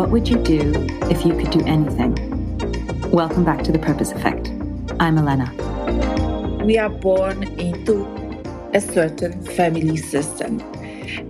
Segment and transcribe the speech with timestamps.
[0.00, 0.72] What would you do
[1.10, 2.14] if you could do anything?
[3.10, 4.48] Welcome back to The Purpose Effect.
[4.98, 5.52] I'm Elena.
[6.64, 8.06] We are born into
[8.72, 10.62] a certain family system,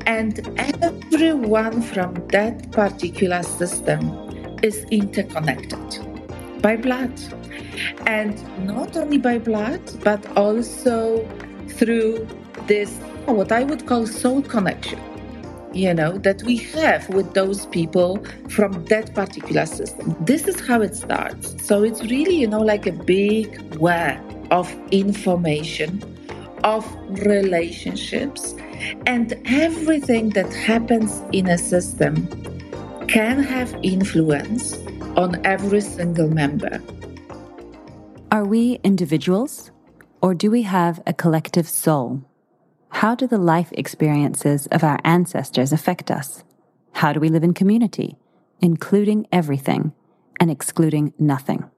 [0.06, 4.08] and everyone from that particular system
[4.62, 7.20] is interconnected by blood.
[8.06, 11.28] And not only by blood, but also
[11.70, 12.24] through
[12.68, 15.09] this, what I would call soul connection
[15.72, 20.16] you know, that we have with those people from that particular system.
[20.20, 21.54] This is how it starts.
[21.64, 24.18] So it's really, you know, like a big web
[24.50, 26.02] of information,
[26.64, 26.84] of
[27.24, 28.54] relationships,
[29.06, 32.26] and everything that happens in a system
[33.06, 34.76] can have influence
[35.16, 36.80] on every single member.
[38.32, 39.70] Are we individuals
[40.22, 42.22] or do we have a collective soul?
[42.90, 46.44] How do the life experiences of our ancestors affect us?
[46.92, 48.16] How do we live in community,
[48.60, 49.92] including everything
[50.38, 51.70] and excluding nothing?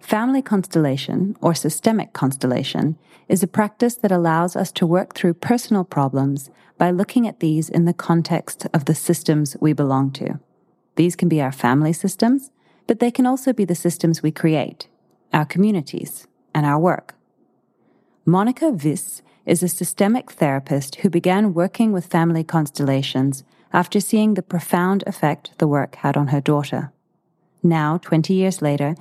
[0.00, 5.84] Family constellation, or systemic constellation, is a practice that allows us to work through personal
[5.84, 10.38] problems by looking at these in the context of the systems we belong to.
[10.96, 12.50] These can be our family systems,
[12.86, 14.88] but they can also be the systems we create,
[15.32, 17.14] our communities, and our work.
[18.26, 24.42] Monika Wyss is a systemic therapist who began working with family constellations after seeing the
[24.42, 26.92] profound effect the work had on her daughter.
[27.62, 28.96] Now, 20 years later,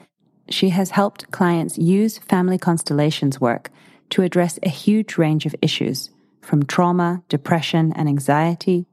[0.49, 3.71] she has helped clients use family constellations work
[4.11, 8.85] to address a huge range of issues, from trauma, depression, and anxiety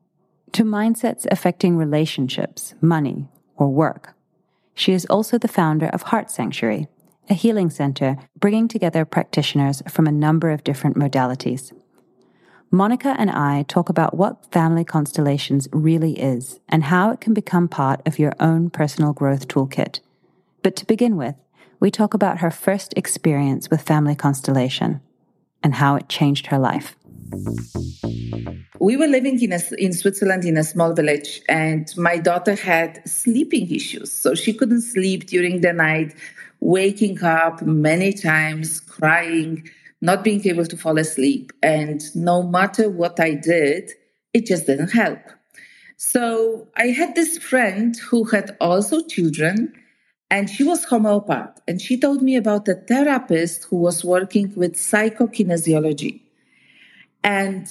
[0.53, 4.14] to mindsets affecting relationships, money, or work.
[4.75, 6.89] She is also the founder of Heart Sanctuary,
[7.28, 11.73] a healing center bringing together practitioners from a number of different modalities.
[12.73, 17.69] Monika and I talk about what family constellations really is and how it can become
[17.69, 20.01] part of your own personal growth toolkit.
[20.63, 21.35] But to begin with,
[21.80, 25.01] we talk about her first experience with family constellation
[25.63, 26.96] and how it changed her life.
[28.80, 33.07] We were living in, a, in Switzerland in a small village, and my daughter had
[33.08, 34.11] sleeping issues.
[34.11, 36.14] So she couldn't sleep during the night
[36.62, 39.68] waking up many times, crying,
[40.00, 41.52] not being able to fall asleep.
[41.61, 43.90] And no matter what I did,
[44.33, 45.18] it just didn't help.
[45.96, 49.72] So I had this friend who had also children
[50.30, 54.74] and she was homeopath and she told me about a therapist who was working with
[54.74, 56.20] psychokinesiology.
[57.24, 57.67] And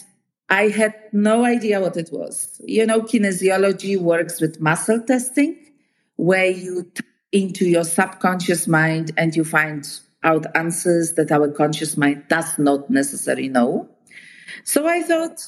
[0.49, 2.59] I had no idea what it was.
[2.65, 5.57] You know, kinesiology works with muscle testing,
[6.17, 6.91] where you
[7.31, 9.87] into your subconscious mind and you find
[10.23, 13.89] out answers that our conscious mind does not necessarily know.
[14.63, 15.39] So I thought,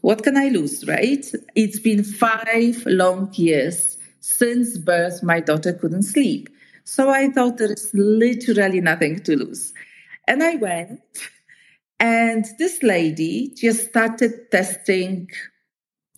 [0.00, 1.24] what can I lose, right?
[1.54, 6.48] It's been five long years since birth, my daughter couldn't sleep.
[6.84, 9.74] So I thought there is literally nothing to lose.
[10.26, 11.00] And I went,
[12.00, 15.28] and this lady just started testing,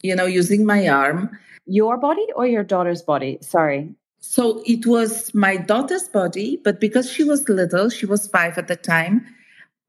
[0.03, 1.39] you know, using my arm.
[1.67, 3.39] Your body or your daughter's body?
[3.41, 3.95] Sorry.
[4.29, 8.67] So it was my daughter's body, but because she was little, she was five at
[8.67, 9.25] the time,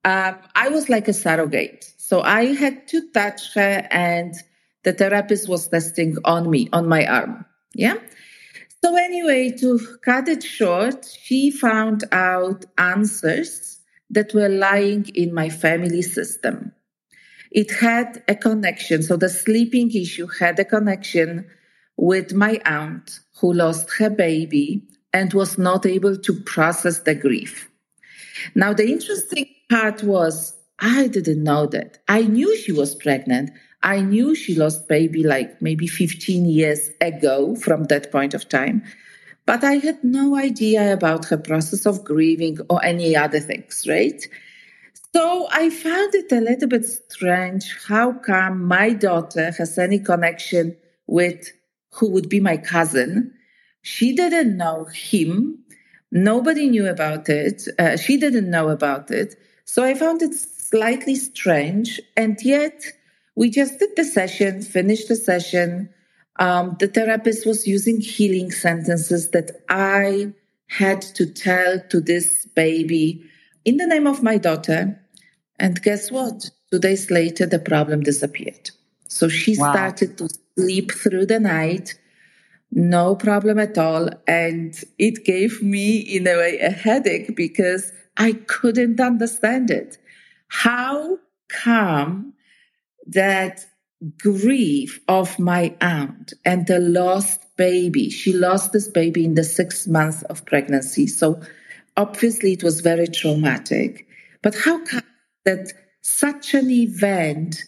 [0.06, 1.92] um, I was like a surrogate.
[1.98, 4.36] So I had to touch her, and
[4.84, 7.46] the therapist was testing on me, on my arm.
[7.74, 7.96] Yeah.
[8.84, 13.80] So, anyway, to cut it short, she found out answers
[14.12, 16.74] that were lying in my family system.
[17.52, 19.02] It had a connection.
[19.02, 21.48] So, the sleeping issue had a connection
[21.98, 24.82] with my aunt who lost her baby
[25.14, 27.70] and was not able to process the grief.
[28.56, 32.00] Now, the interesting part was I didn't know that.
[32.08, 33.52] I knew she was pregnant.
[33.82, 38.84] I knew she lost baby like maybe 15 years ago from that point of time.
[39.46, 44.22] But I had no idea about her process of grieving or any other things, right?
[45.16, 50.76] So I found it a little bit strange how come my daughter has any connection
[51.08, 51.50] with
[51.98, 53.34] who would be my cousin.
[53.82, 55.60] She didn't know him.
[56.12, 57.68] Nobody knew about it.
[57.78, 59.36] Uh, she didn't know about it.
[59.66, 62.00] So I found it slightly strange.
[62.16, 62.84] And yet
[63.36, 65.90] we just did the session, finished the session.
[66.40, 70.34] Um, the therapist was using healing sentences that I
[70.68, 73.24] had to tell to this baby
[73.66, 75.02] in the name of my daughter.
[75.60, 76.50] And guess what?
[76.72, 78.72] Two days later, the problem disappeared.
[79.08, 79.72] So she wow.
[79.72, 82.00] started to sleep through the night,
[82.72, 84.10] no problem at all.
[84.28, 89.98] And it gave me, in a way, a headache because I couldn't understand it.
[90.48, 92.34] How come
[93.08, 93.66] that
[94.18, 98.10] grief of my aunt and the lost baby.
[98.10, 101.08] She lost this baby in the sixth month of pregnancy.
[101.08, 101.42] So
[101.96, 104.08] obviously it was very traumatic.
[104.42, 105.04] But how come
[105.46, 107.64] that such an event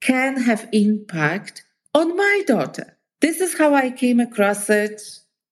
[0.00, 1.64] can have impact
[1.94, 2.96] on my daughter?
[3.20, 5.02] This is how I came across it.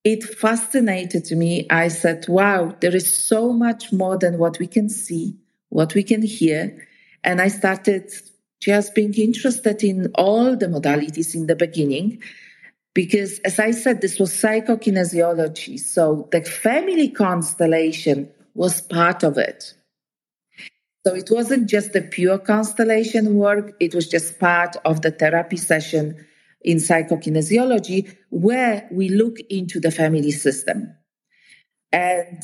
[0.05, 1.67] It fascinated me.
[1.69, 5.37] I said, wow, there is so much more than what we can see,
[5.69, 6.87] what we can hear.
[7.23, 8.11] And I started
[8.61, 12.23] just being interested in all the modalities in the beginning
[12.95, 19.75] because as i said this was psychokinesiology so the family constellation was part of it
[21.07, 25.57] so it wasn't just the pure constellation work it was just part of the therapy
[25.57, 26.27] session
[26.63, 30.95] in psychokinesiology where we look into the family system
[31.93, 32.43] and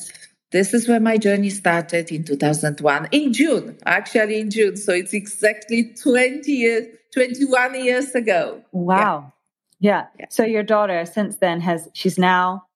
[0.54, 4.76] this is where my journey started in 2001, in June, actually in June.
[4.76, 8.62] So it's exactly 20 years, 21 years ago.
[8.70, 9.32] Wow.
[9.80, 10.06] Yeah.
[10.18, 10.26] yeah.
[10.30, 12.66] So your daughter since then has, she's now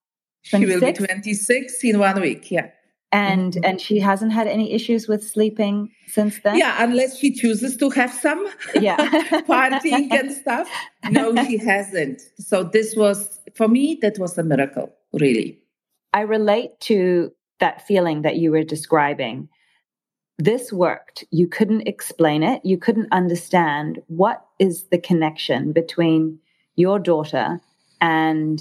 [0.50, 0.74] 26?
[0.74, 2.50] She will be 26 in one week.
[2.50, 2.70] Yeah.
[3.10, 3.64] And mm-hmm.
[3.64, 6.58] and she hasn't had any issues with sleeping since then.
[6.58, 8.96] Yeah, unless she chooses to have some yeah
[9.48, 10.68] partying and stuff.
[11.10, 12.20] No, she hasn't.
[12.38, 15.58] So this was for me that was a miracle, really.
[16.12, 19.48] I relate to that feeling that you were describing.
[20.38, 21.24] This worked.
[21.30, 22.64] You couldn't explain it.
[22.64, 26.38] You couldn't understand what is the connection between
[26.76, 27.60] your daughter
[28.00, 28.60] and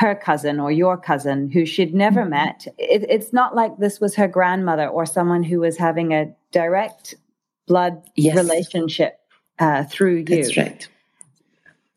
[0.00, 2.30] her cousin or your cousin who she'd never mm-hmm.
[2.30, 2.66] met.
[2.78, 7.14] It, it's not like this was her grandmother or someone who was having a direct
[7.66, 8.34] blood yes.
[8.34, 9.20] relationship
[9.58, 10.24] uh, through you.
[10.24, 10.88] That's right.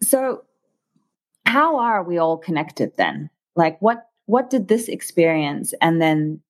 [0.01, 0.43] So,
[1.45, 3.29] how are we all connected then?
[3.55, 6.41] Like, what what did this experience and then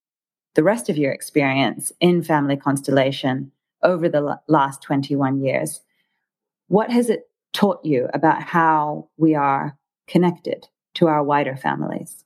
[0.55, 3.51] the rest of your experience in family constellation
[3.83, 5.81] over the last 21 years,
[6.67, 9.77] what has it taught you about how we are
[10.07, 12.23] connected to our wider families?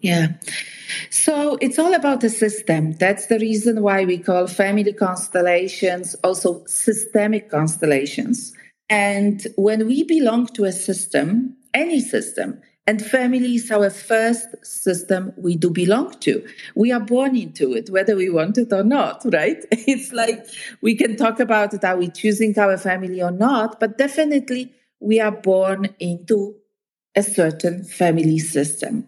[0.00, 0.32] Yeah.
[1.10, 2.92] So it's all about the system.
[2.92, 8.52] That's the reason why we call family constellations also systemic constellations.
[8.90, 15.32] And when we belong to a system, any system, and family is our first system
[15.36, 16.44] we do belong to.
[16.74, 19.64] We are born into it, whether we want it or not, right?
[19.70, 20.44] It's like
[20.80, 23.78] we can talk about it, are we choosing our family or not?
[23.78, 26.56] But definitely we are born into
[27.14, 29.06] a certain family system.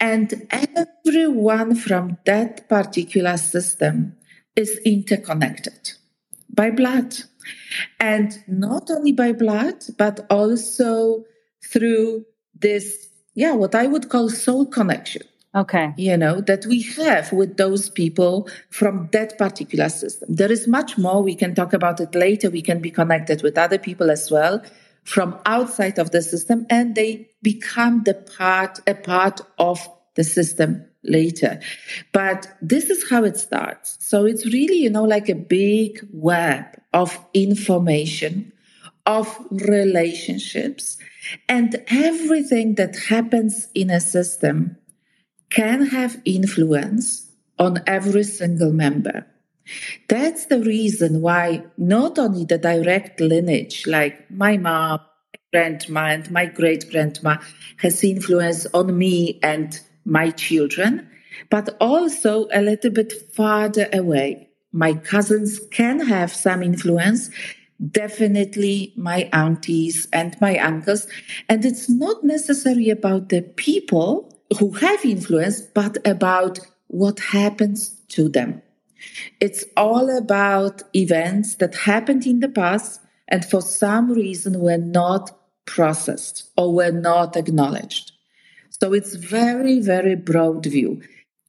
[0.00, 4.16] And everyone from that particular system
[4.56, 5.92] is interconnected
[6.48, 7.14] by blood.
[7.98, 11.24] And not only by blood, but also
[11.72, 15.22] through this, yeah, what I would call soul connection.
[15.56, 15.94] Okay.
[15.96, 20.34] You know, that we have with those people from that particular system.
[20.34, 21.22] There is much more.
[21.22, 22.50] We can talk about it later.
[22.50, 24.62] We can be connected with other people as well
[25.04, 30.84] from outside of the system and they become the part, a part of the system
[31.02, 31.60] later.
[32.12, 33.98] But this is how it starts.
[34.00, 38.52] So it's really, you know, like a big web of information,
[39.06, 40.96] of relationships
[41.48, 44.76] and everything that happens in a system
[45.50, 49.26] can have influence on every single member.
[50.08, 55.00] That's the reason why not only the direct lineage, like my mom,
[55.52, 57.38] grandma, and my great grandma,
[57.78, 61.08] has influence on me and my children,
[61.50, 64.50] but also a little bit farther away.
[64.72, 67.30] My cousins can have some influence
[67.90, 71.06] definitely my aunties and my uncles.
[71.48, 78.28] And it's not necessarily about the people who have influence, but about what happens to
[78.28, 78.62] them.
[79.40, 85.38] It's all about events that happened in the past and for some reason were not
[85.66, 88.12] processed or were not acknowledged.
[88.70, 91.02] So it's very, very broad view.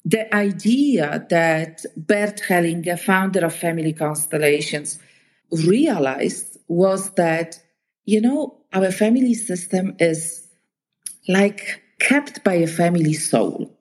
[0.05, 4.99] The idea that Bert Hellinger, founder of Family Constellations,
[5.51, 7.59] realized was that,
[8.05, 10.47] you know, our family system is
[11.27, 13.74] like kept by a family soul.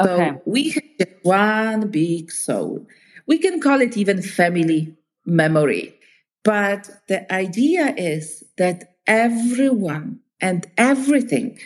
[0.00, 0.30] Okay.
[0.30, 2.86] So we have one big soul.
[3.26, 5.94] We can call it even family memory.
[6.42, 11.58] But the idea is that everyone and everything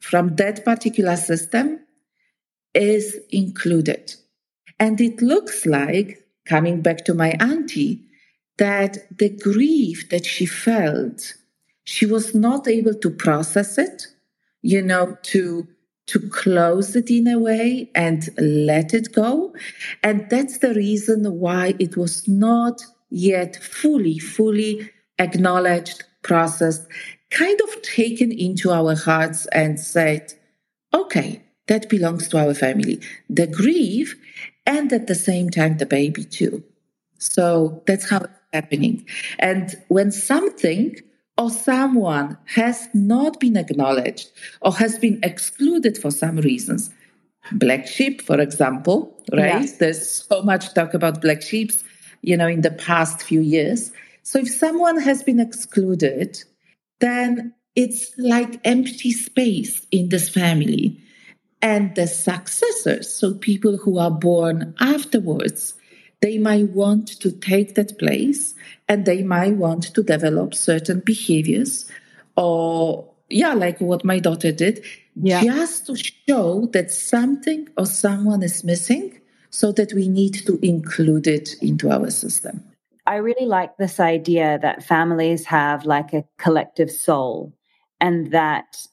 [0.00, 1.80] from that particular system
[2.74, 4.14] is included.
[4.78, 8.04] And it looks like, coming back to my auntie,
[8.58, 11.34] that the grief that she felt,
[11.84, 14.08] she was not able to process it,
[14.60, 15.66] you know, to
[16.12, 19.54] to close it in a way and let it go.
[20.02, 26.86] And that's the reason why it was not yet fully, fully acknowledged, processed,
[27.30, 30.34] kind of taken into our hearts and said,
[30.92, 33.00] okay, that belongs to our family.
[33.30, 34.14] The grief
[34.66, 36.62] and at the same time the baby too.
[37.16, 39.06] So that's how it's happening.
[39.38, 40.96] And when something
[41.38, 46.90] or someone has not been acknowledged or has been excluded for some reasons,
[47.52, 49.62] black sheep, for example, right?
[49.62, 49.78] Yes.
[49.78, 51.82] There's so much talk about black sheeps,
[52.22, 53.92] you know, in the past few years.
[54.22, 56.42] So if someone has been excluded,
[57.00, 61.00] then it's like empty space in this family.
[61.60, 65.74] And the successors, so people who are born afterwards,
[66.22, 68.54] they might want to take that place
[68.88, 71.90] and they might want to develop certain behaviors
[72.36, 74.82] or yeah like what my daughter did
[75.16, 75.42] yeah.
[75.42, 81.26] just to show that something or someone is missing so that we need to include
[81.26, 82.62] it into our system
[83.06, 87.52] i really like this idea that families have like a collective soul
[88.00, 88.86] and that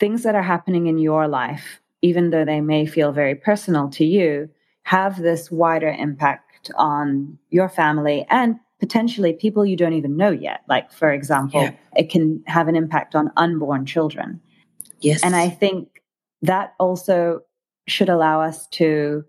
[0.00, 4.04] things that are happening in your life even though they may feel very personal to
[4.04, 4.48] you
[4.88, 10.62] have this wider impact on your family and potentially people you don't even know yet.
[10.66, 11.74] Like, for example, yeah.
[11.94, 14.40] it can have an impact on unborn children.
[15.00, 15.22] Yes.
[15.22, 16.00] And I think
[16.40, 17.42] that also
[17.86, 19.26] should allow us to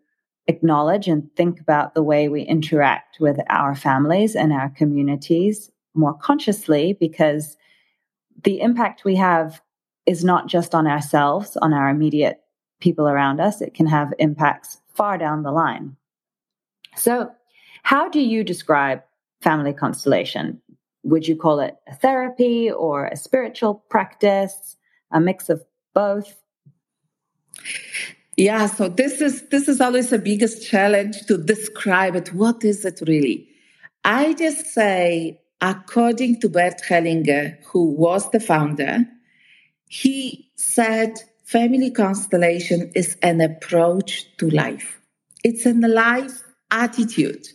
[0.48, 6.14] acknowledge and think about the way we interact with our families and our communities more
[6.14, 7.58] consciously because
[8.46, 9.62] the impact we have
[10.06, 12.40] is not just on ourselves, on our immediate
[12.80, 15.96] people around us, it can have impacts far down the line.
[16.96, 17.32] So,
[17.84, 19.02] how do you describe
[19.42, 20.62] family constellation?
[21.04, 24.76] Would you call it a therapy or a spiritual practice,
[25.12, 26.36] a mix of both?
[28.36, 32.34] Yeah, so this is this is always the biggest challenge to describe it.
[32.34, 33.50] What is it really?
[34.06, 39.06] I just say, according to Bert Hellinger, who was the founder,
[39.90, 41.20] he said
[41.50, 45.00] family constellation is an approach to life.
[45.44, 47.48] It's a life attitude.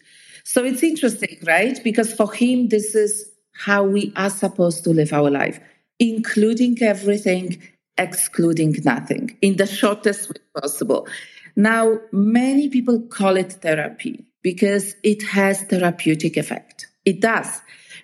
[0.42, 1.78] So it's interesting, right?
[1.84, 5.60] Because for him, this is how we are supposed to live our life,
[6.00, 7.62] including everything,
[7.96, 11.06] excluding nothing in the shortest way possible.
[11.54, 16.88] Now, many people call it therapy because it has therapeutic effect.
[17.04, 17.60] It does.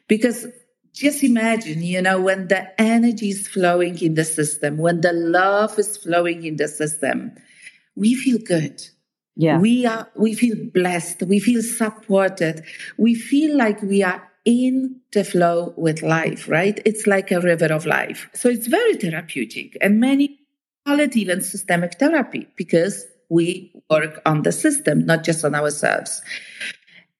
[0.06, 0.46] Because
[1.00, 5.78] just imagine, you know, when the energy is flowing in the system, when the love
[5.78, 7.32] is flowing in the system,
[7.96, 8.82] we feel good.
[9.34, 9.58] Yeah.
[9.58, 11.22] We are, we feel blessed.
[11.22, 12.64] We feel supported.
[12.98, 16.80] We feel like we are in the flow with life, right?
[16.84, 18.28] It's like a river of life.
[18.34, 20.38] So it's very therapeutic and many
[20.86, 26.20] call it even systemic therapy because we work on the system, not just on ourselves.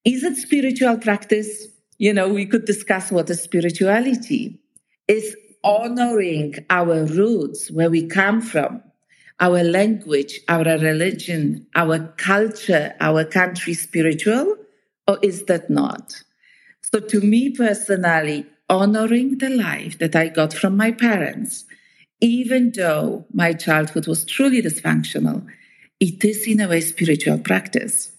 [0.04, 1.68] Is it spiritual practice?
[2.00, 4.58] You know, we could discuss what is spirituality.
[5.06, 8.82] Is honoring our roots, where we come from,
[9.38, 14.56] our language, our religion, our culture, our country spiritual,
[15.06, 16.14] or is that not?
[16.90, 21.66] So to me personally, honoring the life that I got from my parents,
[22.22, 25.46] even though my childhood was truly dysfunctional,
[26.00, 28.12] it is in a way spiritual practice.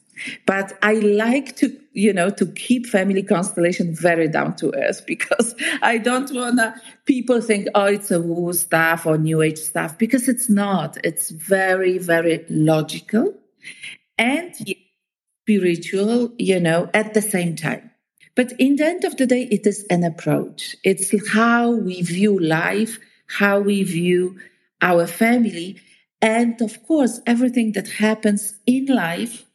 [0.45, 5.55] But I like to, you know, to keep family constellation very down to earth because
[5.81, 6.75] I don't want to
[7.05, 10.97] people think, oh, it's a woo stuff or new age stuff because it's not.
[11.03, 13.33] It's very, very logical
[14.17, 14.53] and
[15.43, 17.91] spiritual, you know, at the same time.
[18.35, 20.75] But in the end of the day, it is an approach.
[20.83, 22.97] It's how we view life,
[23.27, 24.39] how we view
[24.81, 25.81] our family.
[26.21, 29.45] And of course, everything that happens in life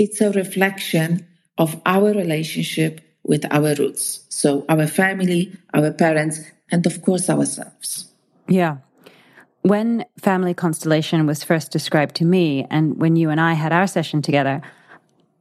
[0.00, 1.26] it's a reflection
[1.58, 4.24] of our relationship with our roots.
[4.30, 6.40] So our family, our parents,
[6.70, 8.10] and of course ourselves.
[8.48, 8.78] Yeah.
[9.60, 13.86] When family constellation was first described to me, and when you and I had our
[13.86, 14.62] session together,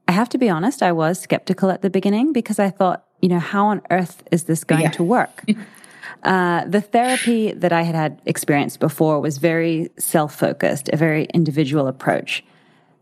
[0.10, 3.30] I have to be honest, I was skeptical at the beginning because I thought, you
[3.30, 4.92] know, how on earth is this going yeah.
[4.92, 5.46] to work?
[6.24, 11.28] uh, the therapy that I had had experienced before was very self focused, a very
[11.34, 12.44] individual approach.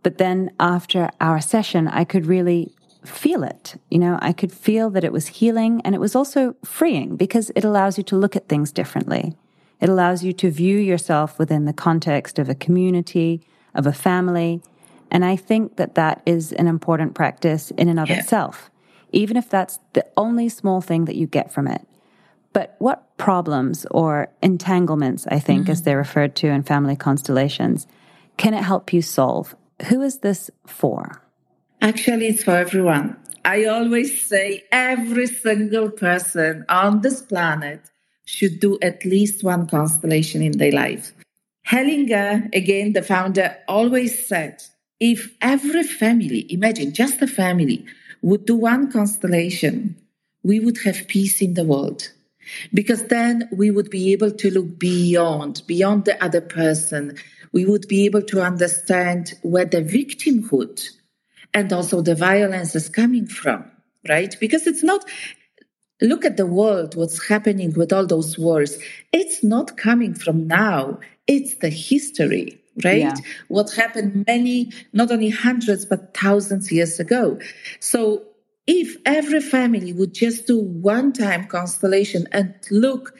[0.07, 2.73] But then after our session, I could really
[3.03, 3.75] feel it.
[3.91, 7.51] You know, I could feel that it was healing and it was also freeing because
[7.57, 9.35] it allows you to look at things differently.
[9.81, 13.45] It allows you to view yourself within the context of a community,
[13.75, 14.61] of a family.
[15.11, 18.19] And I think that that is an important practice in and of yeah.
[18.19, 18.71] itself,
[19.11, 21.85] even if that's the only small thing that you get from it.
[22.53, 25.71] But what problems or entanglements, I think, mm-hmm.
[25.71, 27.87] as they're referred to in family constellations,
[28.37, 29.53] can it help you solve
[29.86, 31.22] who is this for?
[31.81, 33.17] Actually, it's for everyone.
[33.46, 37.81] I always say every single person on this planet
[38.25, 41.13] should do at least one constellation in their life.
[41.65, 44.63] Hellinger, again, the founder, always said
[45.00, 47.86] if every family, imagine just a family,
[48.22, 49.96] would do one constellation,
[50.43, 52.12] we would have peace in the world.
[52.74, 57.17] Because then we would be able to look beyond, beyond the other person.
[57.57, 60.87] We would be able to understand where the victimhood
[61.55, 63.65] and also the violence is coming from,
[64.07, 64.35] right?
[64.39, 65.03] Because it's not,
[65.99, 68.77] look at the world, what's happening with all those wars.
[69.11, 70.99] It's not coming from now.
[71.25, 73.01] It's the history, right?
[73.01, 73.15] Yeah.
[73.47, 77.39] What happened many, not only hundreds, but thousands years ago.
[77.79, 78.21] So
[78.67, 83.15] if every family would just do one time constellation and look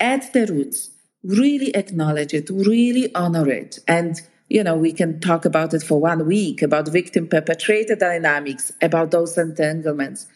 [0.00, 0.88] at the roots,
[1.24, 5.98] really acknowledge it, really honor it, and you know, we can talk about it for
[5.98, 10.26] one week about victim perpetrator dynamics, about those entanglements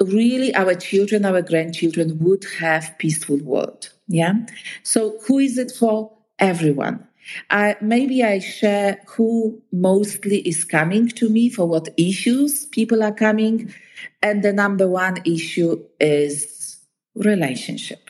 [0.00, 3.90] really our children, our grandchildren would have peaceful world.
[4.08, 4.34] Yeah.
[4.82, 6.12] So who is it for?
[6.38, 7.06] Everyone.
[7.50, 13.12] Uh, maybe I share who mostly is coming to me for what issues people are
[13.12, 13.74] coming.
[14.22, 16.78] And the number one issue is
[17.14, 18.09] relationship,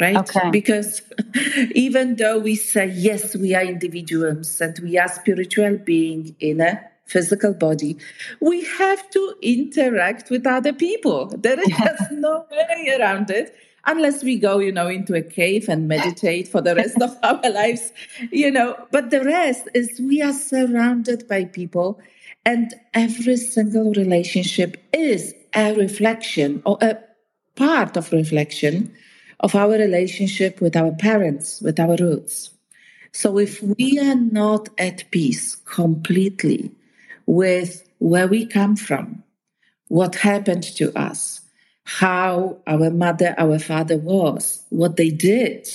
[0.00, 0.16] right?
[0.16, 0.50] Okay.
[0.50, 1.02] Because
[1.74, 6.80] even though we say, yes, we are individuals and we are spiritual being in a
[7.06, 7.96] physical body,
[8.40, 11.26] we have to interact with other people.
[11.26, 15.68] There is just no way around it unless we go, you know, into a cave
[15.68, 17.92] and meditate for the rest of our lives,
[18.30, 18.76] you know.
[18.90, 22.00] But the rest is we are surrounded by people,
[22.44, 26.96] and every single relationship is a reflection or a
[27.56, 28.94] part of reflection
[29.42, 32.50] of our relationship with our parents, with our roots.
[33.12, 36.72] So if we are not at peace completely
[37.26, 39.22] with where we come from,
[39.88, 41.40] what happened to us,
[41.84, 45.68] how our mother, our father was, what they did.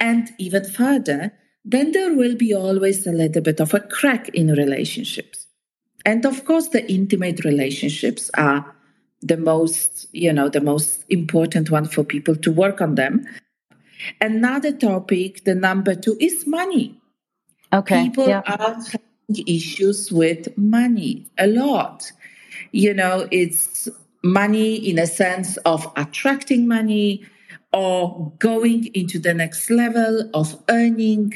[0.00, 1.32] And even further,
[1.64, 5.46] then there will be always a little bit of a crack in relationships.
[6.04, 8.75] And of course, the intimate relationships are
[9.26, 13.26] the most, you know, the most important one for people to work on them.
[14.20, 17.00] Another topic, the number two, is money.
[17.72, 18.04] Okay.
[18.04, 18.42] People yeah.
[18.46, 22.10] are having issues with money a lot.
[22.72, 23.88] You know, it's
[24.22, 27.24] money in a sense of attracting money
[27.72, 31.32] or going into the next level of earning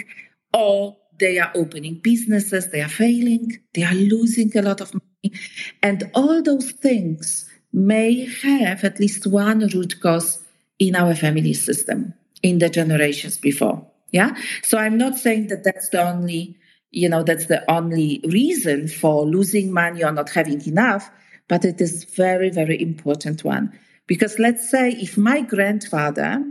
[0.55, 5.39] or they are opening businesses, they are failing, they are losing a lot of money.
[5.83, 10.43] And all those things may have at least one root cause
[10.79, 13.87] in our family system in the generations before.
[14.11, 14.35] Yeah.
[14.63, 16.57] So I'm not saying that that's the only
[16.91, 21.11] you know, that's the only reason for losing money or not having enough,
[21.49, 23.79] but it is very, very important one.
[24.07, 26.43] Because let's say if my grandfather,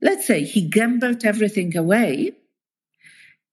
[0.00, 2.32] let's say he gambled everything away,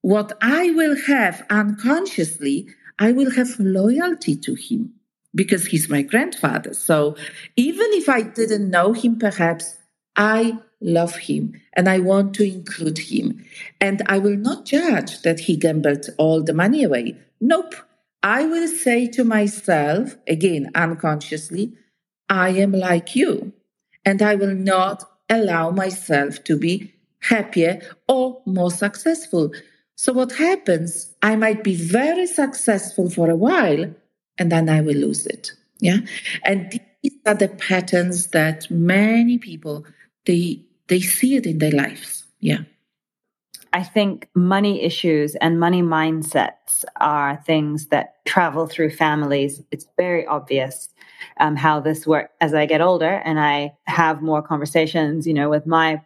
[0.02, 4.94] what I will have unconsciously, I will have loyalty to him
[5.34, 6.74] because he's my grandfather.
[6.74, 7.16] So
[7.56, 9.76] even if I didn't know him, perhaps
[10.16, 13.44] I love him and I want to include him.
[13.80, 17.16] And I will not judge that he gambled all the money away.
[17.40, 17.74] Nope.
[18.22, 21.72] I will say to myself, again, unconsciously,
[22.28, 23.52] I am like you.
[24.04, 29.52] And I will not allow myself to be happier or more successful.
[29.96, 31.14] So what happens?
[31.22, 33.94] I might be very successful for a while
[34.40, 35.52] and then I will lose it.
[35.78, 35.98] Yeah.
[36.42, 39.84] And these are the patterns that many people,
[40.26, 42.24] they they see it in their lives.
[42.40, 42.62] Yeah.
[43.72, 49.62] I think money issues and money mindsets are things that travel through families.
[49.70, 50.88] It's very obvious
[51.38, 55.48] um, how this works as I get older and I have more conversations, you know,
[55.48, 56.02] with my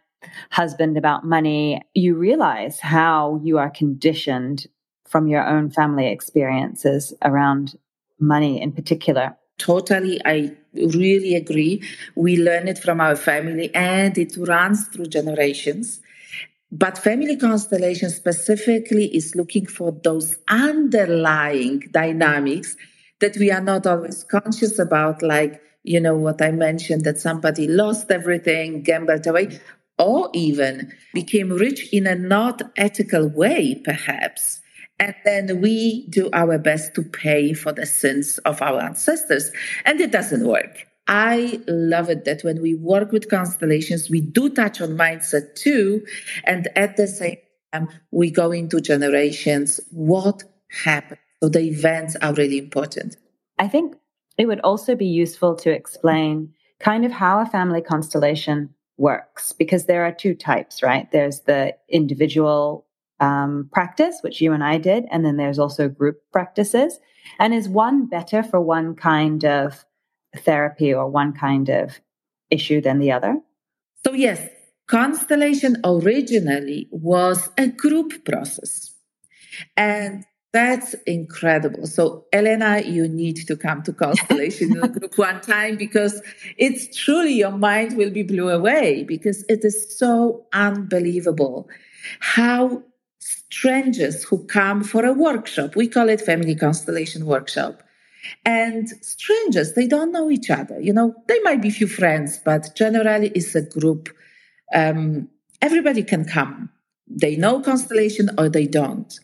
[0.51, 1.81] husband about money.
[1.95, 4.67] You realize how you are conditioned
[5.07, 7.75] from your own family experiences around
[8.19, 9.37] money in particular.
[9.57, 10.19] Totally.
[10.25, 11.81] I really agree.
[12.15, 16.01] We learn it from our family and it runs through generations.
[16.71, 22.75] But family constellation specifically is looking for those underlying dynamics
[23.19, 27.67] that we are not always conscious about, like, you know, what I mentioned that somebody
[27.67, 29.59] lost everything, gambled away,
[29.97, 34.59] or even became rich in a not ethical way, perhaps.
[34.99, 39.51] And then we do our best to pay for the sins of our ancestors.
[39.83, 40.87] And it doesn't work.
[41.07, 46.05] I love it that when we work with constellations, we do touch on mindset too.
[46.45, 47.37] And at the same
[47.73, 49.79] time, we go into generations.
[49.91, 50.43] What
[50.83, 51.19] happened?
[51.43, 53.17] So the events are really important.
[53.59, 53.95] I think
[54.37, 59.85] it would also be useful to explain kind of how a family constellation works because
[59.85, 61.11] there are two types, right?
[61.11, 62.84] There's the individual
[63.25, 66.99] um, practice, which you and I did, and then there's also group practices.
[67.39, 69.85] And is one better for one kind of
[70.37, 71.99] therapy or one kind of
[72.51, 73.39] issue than the other?
[74.05, 74.47] So, yes,
[74.87, 78.91] constellation originally was a group process.
[79.75, 81.87] And that's incredible.
[81.87, 86.21] So, Elena, you need to come to Constellation in a group one time because
[86.57, 91.67] it's truly your mind will be blew away because it is so unbelievable
[92.19, 92.83] how
[93.55, 97.83] strangers who come for a workshop, we call it Family Constellation Workshop,
[98.43, 100.77] and strangers, they don't know each other.
[100.81, 104.09] You know, they might be few friends, but generally it's a group.
[104.73, 105.29] Um,
[105.61, 106.69] everybody can come.
[107.07, 109.17] They know Constellation or they don't.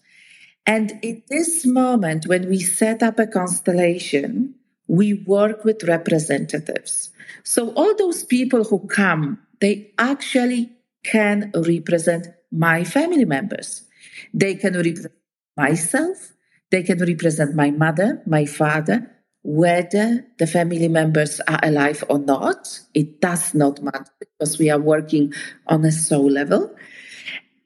[0.66, 4.56] And in this moment, when we set up a constellation,
[4.88, 7.10] we work with representatives.
[7.44, 10.72] So all those people who come, they actually
[11.04, 13.88] can represent my family members.
[14.34, 15.14] They can represent
[15.58, 16.34] myself.
[16.70, 19.12] They can represent my mother, my father,
[19.44, 22.80] whether the family members are alive or not.
[22.94, 25.34] It does not matter because we are working
[25.68, 26.76] on a soul level.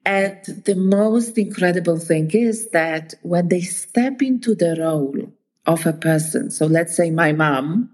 [0.05, 5.33] And the most incredible thing is that when they step into the role
[5.65, 7.89] of a person, so let's say my mom,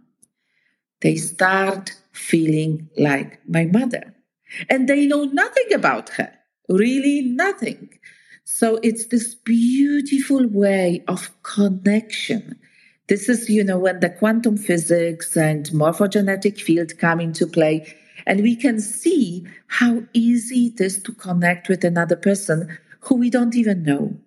[1.02, 4.14] they start feeling like my mother.
[4.70, 6.32] And they know nothing about her,
[6.68, 7.90] really nothing.
[8.54, 12.60] So it's this beautiful way of connection.
[13.08, 17.96] This is, you know, when the quantum physics and morphogenetic field come into play
[18.28, 23.30] and we can see how easy it is to connect with another person who we
[23.30, 24.18] don't even know.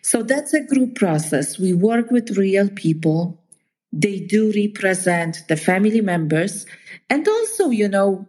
[0.00, 1.58] So that's a group process.
[1.58, 3.38] We work with real people.
[3.92, 6.64] They do represent the family members
[7.10, 8.26] and also, you know,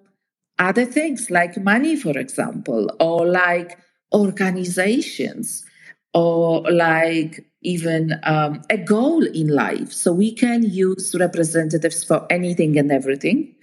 [0.59, 3.79] other things like money, for example, or like
[4.13, 5.65] organizations,
[6.13, 9.91] or like even um, a goal in life.
[9.91, 13.55] So we can use representatives for anything and everything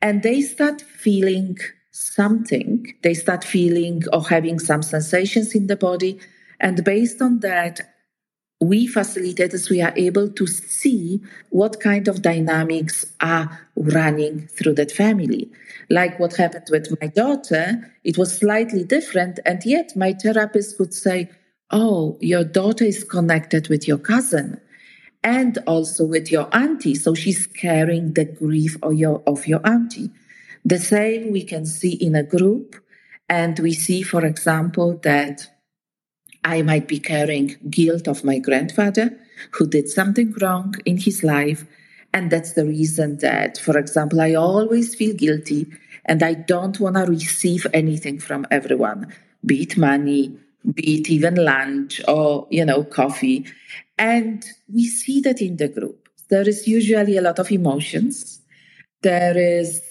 [0.00, 1.58] and they start feeling
[1.90, 2.94] something.
[3.02, 6.20] They start feeling or having some sensations in the body.
[6.60, 7.80] And based on that,
[8.60, 14.90] we facilitators, we are able to see what kind of dynamics are running through that
[14.90, 15.50] family.
[15.90, 19.38] Like what happened with my daughter, it was slightly different.
[19.46, 21.30] And yet my therapist could say,
[21.70, 24.58] Oh, your daughter is connected with your cousin
[25.22, 26.94] and also with your auntie.
[26.94, 30.10] So she's carrying the grief of your, of your auntie.
[30.64, 32.76] The same we can see in a group.
[33.28, 35.46] And we see, for example, that
[36.44, 39.18] I might be carrying guilt of my grandfather
[39.52, 41.64] who did something wrong in his life.
[42.12, 45.66] And that's the reason that, for example, I always feel guilty
[46.04, 49.12] and I don't want to receive anything from everyone,
[49.44, 50.36] be it money,
[50.74, 53.46] be it even lunch or, you know, coffee.
[53.98, 56.08] And we see that in the group.
[56.30, 58.40] There is usually a lot of emotions.
[59.02, 59.82] There is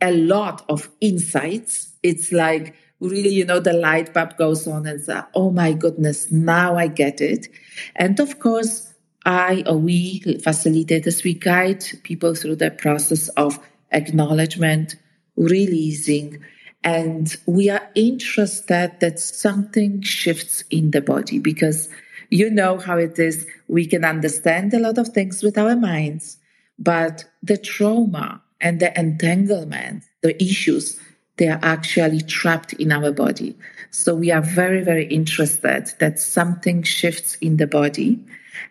[0.00, 1.92] a lot of insights.
[2.02, 2.74] It's like
[3.08, 6.88] really, you know, the light bulb goes on and say, oh my goodness, now I
[6.88, 7.48] get it.
[7.96, 8.92] And of course,
[9.24, 13.58] I or we facilitators, we guide people through the process of
[13.90, 14.96] acknowledgement,
[15.36, 16.44] releasing,
[16.84, 21.88] and we are interested that something shifts in the body because
[22.28, 23.46] you know how it is.
[23.68, 26.36] We can understand a lot of things with our minds,
[26.78, 31.00] but the trauma and the entanglement, the issues,
[31.36, 33.56] they are actually trapped in our body.
[33.90, 38.24] So we are very, very interested that something shifts in the body.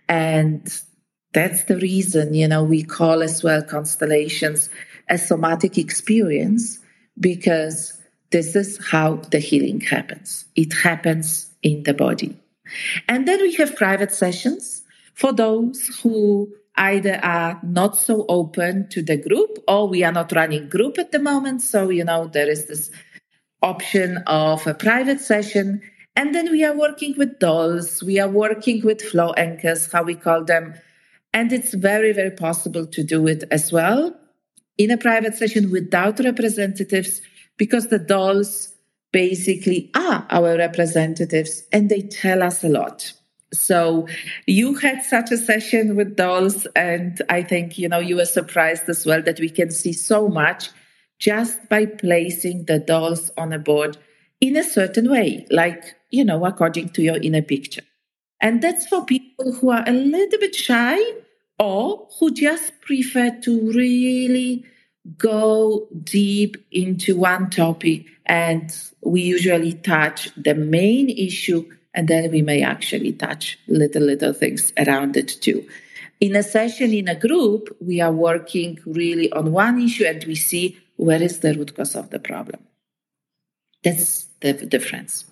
[0.08, 0.65] And
[1.34, 4.69] that's the reason, you know, we call as well constellations
[5.10, 6.80] a somatic experience
[7.19, 7.99] because
[8.32, 10.45] this is how the healing happens.
[10.56, 12.39] It happens in the body.
[13.08, 19.01] And then we have private sessions for those who either are not so open to
[19.01, 21.62] the group or we are not running group at the moment.
[21.62, 22.91] So, you know, there is this
[23.62, 25.81] option of a private session.
[26.15, 28.03] And then we are working with dolls.
[28.03, 30.75] We are working with flow anchors, how we call them.
[31.33, 34.15] And it's very, very possible to do it as well
[34.77, 37.21] in a private session without representatives
[37.57, 38.73] because the dolls
[39.12, 43.13] basically are our representatives and they tell us a lot.
[43.54, 44.08] So
[44.48, 48.89] you had such a session with dolls and I think, you know, you were surprised
[48.89, 50.70] as well that we can see so much
[51.20, 53.98] just by placing the dolls on a board
[54.42, 57.84] in a certain way, like, you know, according to your inner picture.
[58.42, 61.00] And that's for people who are a little bit shy
[61.60, 64.66] or who just prefer to really
[65.18, 72.41] go deep into one topic and we usually touch the main issue and then we
[72.41, 75.65] may actually touch little little things around it too
[76.19, 80.36] in a session in a group we are working really on one issue and we
[80.36, 82.60] see where is the root cause of the problem
[83.84, 85.25] that's the difference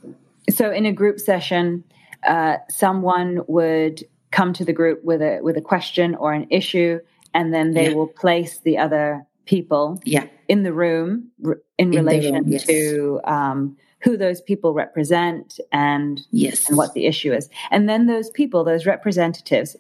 [0.50, 1.84] so in a group session
[2.28, 7.00] uh, someone would come to the group with a with a question or an issue
[7.34, 7.96] and then they yeah.
[7.96, 10.26] will place the other people yeah.
[10.48, 12.66] in the room in, in relation room, yes.
[12.66, 16.68] to um, who those people represent and, yes.
[16.68, 17.50] and what the issue is.
[17.70, 19.76] And then those people, those representatives,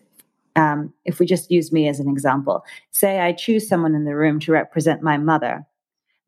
[0.56, 4.16] um, if we just use me as an example, say I choose someone in the
[4.16, 5.66] room to represent my mother,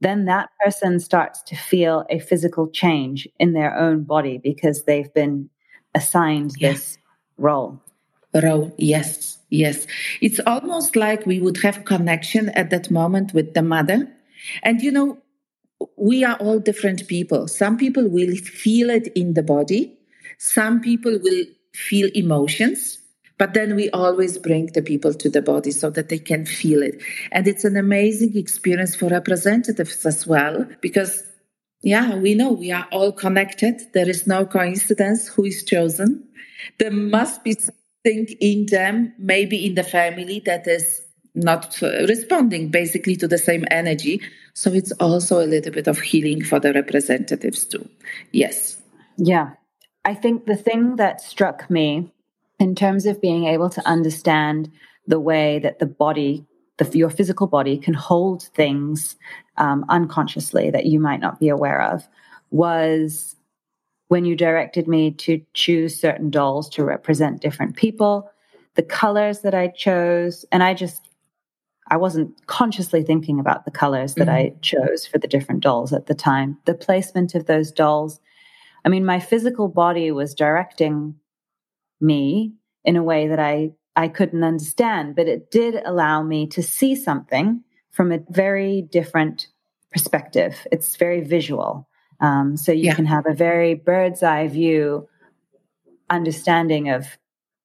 [0.01, 5.13] then that person starts to feel a physical change in their own body because they've
[5.13, 5.49] been
[5.95, 6.73] assigned yes.
[6.73, 6.97] this
[7.37, 7.79] role.
[8.33, 9.37] Role, yes.
[9.49, 9.85] Yes.
[10.19, 14.11] It's almost like we would have connection at that moment with the mother.
[14.63, 15.17] And you know,
[15.97, 17.47] we are all different people.
[17.47, 19.97] Some people will feel it in the body.
[20.37, 22.99] Some people will feel emotions.
[23.37, 26.83] But then we always bring the people to the body so that they can feel
[26.83, 27.01] it.
[27.31, 31.23] And it's an amazing experience for representatives as well, because
[31.81, 33.81] yeah, we know we are all connected.
[33.93, 36.27] There is no coincidence who is chosen.
[36.79, 41.01] There must be something in them, maybe in the family that is
[41.35, 44.21] not responding basically to the same energy.
[44.53, 47.89] So it's also a little bit of healing for the representatives too.
[48.31, 48.81] Yes.
[49.17, 49.51] Yeah.
[50.05, 52.11] I think the thing that struck me
[52.59, 54.71] in terms of being able to understand
[55.07, 56.45] the way that the body,
[56.77, 59.15] the, your physical body, can hold things
[59.57, 62.07] um, unconsciously that you might not be aware of
[62.51, 63.35] was
[64.07, 68.29] when you directed me to choose certain dolls to represent different people,
[68.75, 71.12] the colors that I chose, and I just
[71.87, 74.55] I wasn't consciously thinking about the colors that mm-hmm.
[74.55, 76.57] I chose for the different dolls at the time.
[76.65, 78.19] The placement of those dolls.
[78.85, 81.15] I mean, my physical body was directing
[81.99, 86.63] me in a way that I, I couldn't understand, but it did allow me to
[86.63, 89.47] see something from a very different
[89.91, 90.67] perspective.
[90.71, 91.87] It's very visual.
[92.19, 92.95] Um, so you yeah.
[92.95, 95.07] can have a very bird's eye view
[96.09, 97.17] understanding of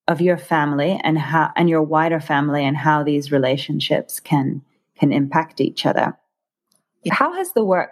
[0.09, 4.63] of your family and how and your wider family and how these relationships can
[4.99, 6.17] can impact each other.
[7.11, 7.91] How has the work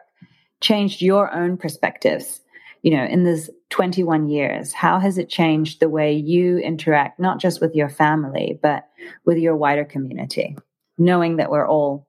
[0.60, 2.40] changed your own perspectives?
[2.82, 7.38] You know, in this 21 years, how has it changed the way you interact, not
[7.38, 8.88] just with your family, but
[9.24, 10.56] with your wider community,
[10.98, 12.08] knowing that we're all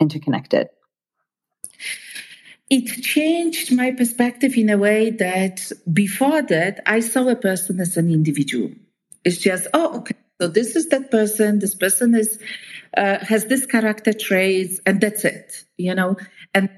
[0.00, 0.68] interconnected?
[2.70, 7.96] it changed my perspective in a way that before that, I saw a person as
[7.96, 8.70] an individual.
[9.24, 10.14] It's just, oh, okay.
[10.40, 11.58] So this is that person.
[11.58, 12.38] This person is
[12.96, 15.64] uh, has this character traits, and that's it.
[15.76, 16.16] You know.
[16.54, 16.70] And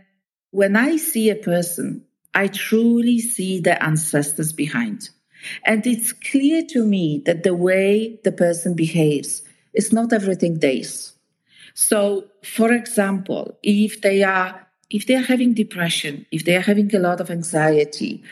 [0.50, 5.10] when I see a person, I truly see the ancestors behind,
[5.66, 9.42] and it's clear to me that the way the person behaves
[9.74, 11.12] is not everything days.
[11.74, 16.94] So, for example, if they are if they are having depression, if they are having
[16.94, 18.22] a lot of anxiety,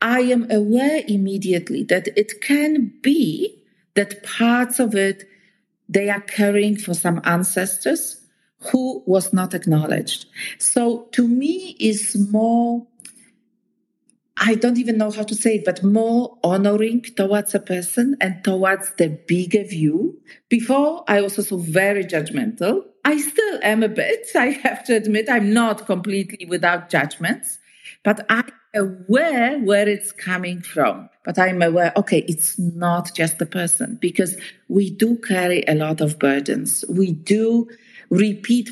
[0.00, 3.62] I am aware immediately that it can be
[3.94, 5.24] that parts of it
[5.88, 8.20] they are carrying for some ancestors
[8.70, 10.26] who was not acknowledged.
[10.58, 12.86] So to me is more
[14.38, 18.44] I don't even know how to say it, but more honoring towards a person and
[18.44, 20.20] towards the bigger view.
[20.50, 22.84] Before, I was also very judgmental.
[23.02, 27.58] I still am a bit, I have to admit, I'm not completely without judgments,
[28.04, 31.08] but I'm aware where it's coming from.
[31.24, 34.36] But I'm aware, okay, it's not just the person because
[34.68, 36.84] we do carry a lot of burdens.
[36.88, 37.68] We do
[38.10, 38.70] repeat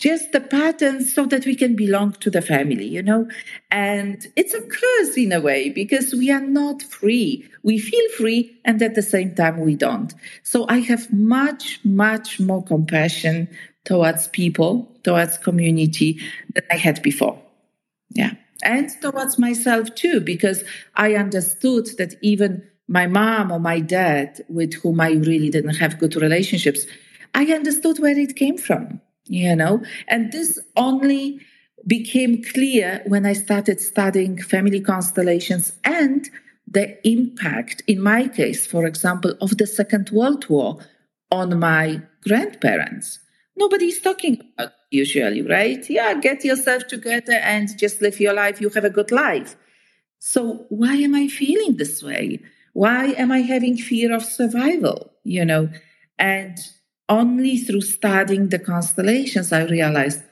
[0.00, 3.28] just the patterns so that we can belong to the family, you know?
[3.70, 7.46] And it's a curse in a way because we are not free.
[7.62, 10.14] We feel free and at the same time we don't.
[10.42, 13.48] So I have much, much more compassion
[13.84, 16.18] towards people, towards community
[16.54, 17.38] than I had before.
[18.08, 18.32] Yeah.
[18.62, 24.74] And towards myself too, because I understood that even my mom or my dad, with
[24.74, 26.86] whom I really didn't have good relationships,
[27.34, 29.82] I understood where it came from you know?
[30.08, 31.40] And this only
[31.86, 36.28] became clear when i started studying family constellations and
[36.66, 40.78] the impact in my case for example of the second world war
[41.30, 43.18] on my grandparents
[43.64, 45.82] nobody's talking about usually right?
[45.88, 48.60] Yeah get yourself together and just live your life.
[48.60, 49.56] You have a good life.
[50.18, 52.40] So why am i feeling this way?
[52.72, 55.68] Why am i having fear of survival you know?
[56.18, 56.58] And
[57.08, 60.22] only through studying the constellations, I realized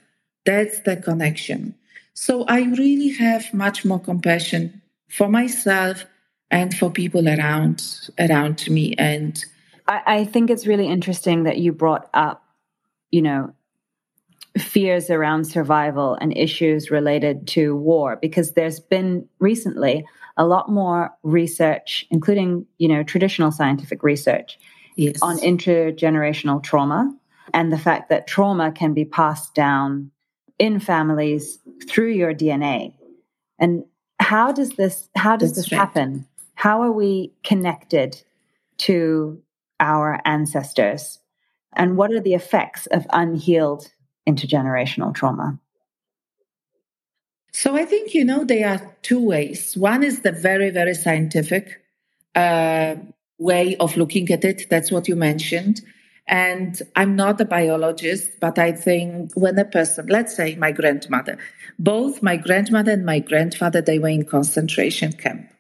[0.44, 1.74] that's the connection.
[2.14, 6.04] So I really have much more compassion for myself
[6.50, 7.84] and for people around
[8.18, 8.94] around me.
[8.96, 9.44] And
[9.86, 12.42] I, I think it's really interesting that you brought up,
[13.10, 13.52] you know,
[14.58, 20.04] fears around survival and issues related to war because there's been recently
[20.36, 24.58] a lot more research including you know traditional scientific research
[24.96, 25.20] yes.
[25.22, 27.14] on intergenerational trauma
[27.54, 30.10] and the fact that trauma can be passed down
[30.58, 32.92] in families through your DNA.
[33.58, 33.84] And
[34.18, 35.78] how does this how does That's this right.
[35.78, 36.26] happen?
[36.54, 38.22] How are we connected
[38.78, 39.40] to
[39.80, 41.18] our ancestors?
[41.78, 43.90] And what are the effects of unhealed
[44.28, 45.58] intergenerational trauma?
[47.52, 49.76] So I think you know there are two ways.
[49.76, 51.80] One is the very very scientific
[52.34, 52.96] uh,
[53.38, 54.68] way of looking at it.
[54.68, 55.80] That's what you mentioned.
[56.26, 61.38] And I'm not a biologist, but I think when a person, let's say my grandmother,
[61.78, 65.50] both my grandmother and my grandfather, they were in concentration camp.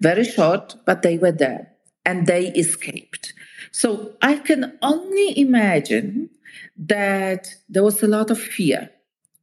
[0.00, 1.70] Very short, but they were there
[2.04, 3.34] and they escaped.
[3.80, 6.30] So I can only imagine
[6.78, 8.88] that there was a lot of fear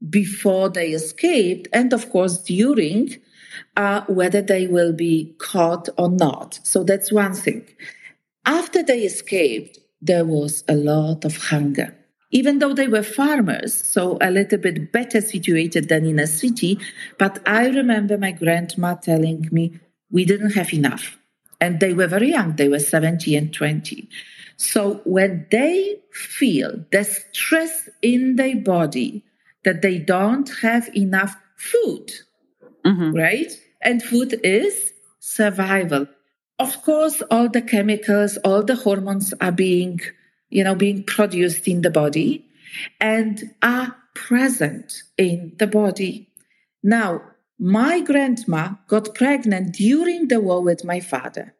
[0.10, 3.16] before they escaped, and of course during,
[3.78, 6.60] uh, whether they will be caught or not.
[6.64, 7.64] So that's one thing.
[8.44, 11.96] After they escaped, there was a lot of hunger.
[12.32, 16.80] Even though they were farmers, so a little bit better situated than in a city,
[17.20, 21.20] but I remember my grandma telling me we didn't have enough.
[21.64, 24.10] And they were very young, they were 70 and 20.
[24.58, 29.24] So when they feel the stress in their body
[29.64, 32.12] that they don't have enough food,
[32.86, 33.12] mm-hmm.
[33.16, 33.50] right?
[33.82, 36.08] And food is survival.
[36.60, 40.02] Of course, all the chemicals, all the hormones are being,
[40.50, 42.46] you know, being produced in the body
[43.00, 46.28] and are present in the body.
[46.84, 47.22] Now,
[47.60, 51.56] my grandma got pregnant during the war with my father.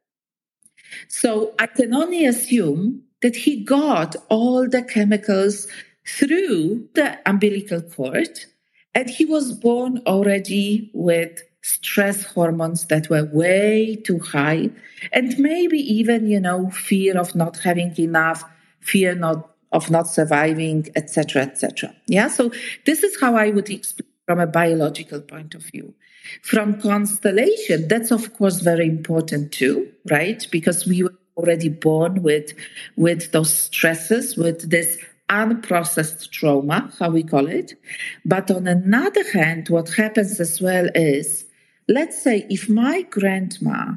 [1.08, 5.68] So I can only assume that he got all the chemicals
[6.06, 8.46] through the umbilical cord
[8.94, 14.70] and he was born already with stress hormones that were way too high
[15.14, 18.44] and maybe even you know fear of not having enough
[18.82, 22.52] fear not of not surviving etc etc yeah so
[22.86, 25.94] this is how i would explain from a biological point of view.
[26.42, 30.46] From constellation that's of course very important too right?
[30.52, 32.54] Because we were already born with
[32.96, 34.98] with those stresses with this
[35.30, 37.74] unprocessed trauma how we call it.
[38.24, 41.46] But on another hand what happens as well is
[41.90, 43.94] let's say if my grandma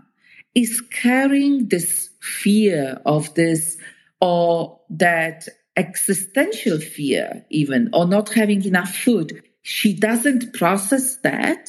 [0.55, 3.77] is carrying this fear of this
[4.21, 11.69] or that existential fear even or not having enough food she doesn't process that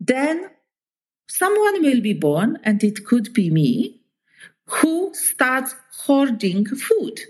[0.00, 0.50] then
[1.28, 4.00] someone will be born and it could be me
[4.66, 7.20] who starts hoarding food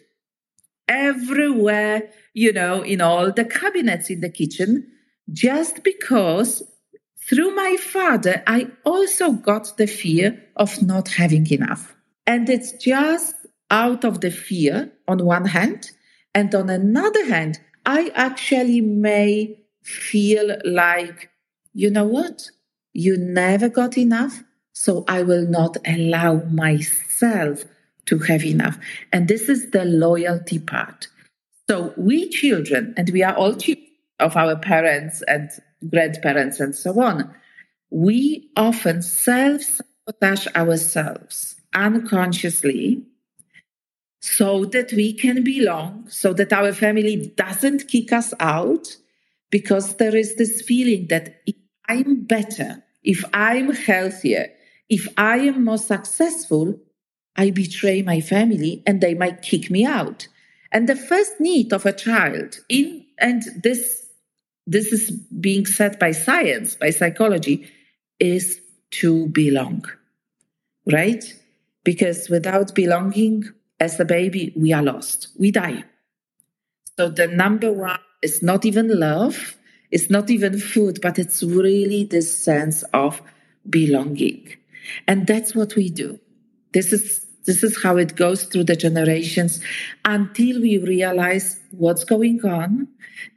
[0.89, 4.91] everywhere you know in all the cabinets in the kitchen
[5.31, 6.63] just because
[7.29, 11.97] through my father, I also got the fear of not having enough.
[12.25, 13.35] And it's just
[13.69, 15.91] out of the fear on one hand.
[16.35, 21.31] And on another hand, I actually may feel like,
[21.73, 22.51] you know what?
[22.93, 24.43] You never got enough.
[24.73, 27.65] So I will not allow myself
[28.07, 28.79] to have enough.
[29.13, 31.09] And this is the loyalty part.
[31.69, 33.87] So we children, and we are all children
[34.21, 35.51] of our parents and
[35.91, 37.35] grandparents, and so on,
[37.91, 43.03] we often self sabotage ourselves unconsciously
[44.21, 48.97] so that we can belong, so that our family doesn't kick us out,
[49.51, 51.57] because there is this feeling that if
[51.89, 54.51] I'm better, if I'm healthier,
[54.89, 56.79] if I am more successful,
[57.37, 60.29] I betray my family and they might kick me out.
[60.73, 64.05] And the first need of a child in and this
[64.67, 67.71] this is being said by science, by psychology,
[68.19, 69.85] is to belong,
[70.91, 71.25] right?
[71.85, 73.45] Because without belonging,
[73.79, 75.29] as a baby, we are lost.
[75.39, 75.85] We die.
[76.99, 79.57] So the number one is not even love,
[79.95, 83.23] it's not even food, but it's really this sense of
[83.79, 84.43] belonging.
[85.07, 86.19] And that's what we do.
[86.73, 89.61] This is this is how it goes through the generations
[90.05, 92.89] until we realize what's going on.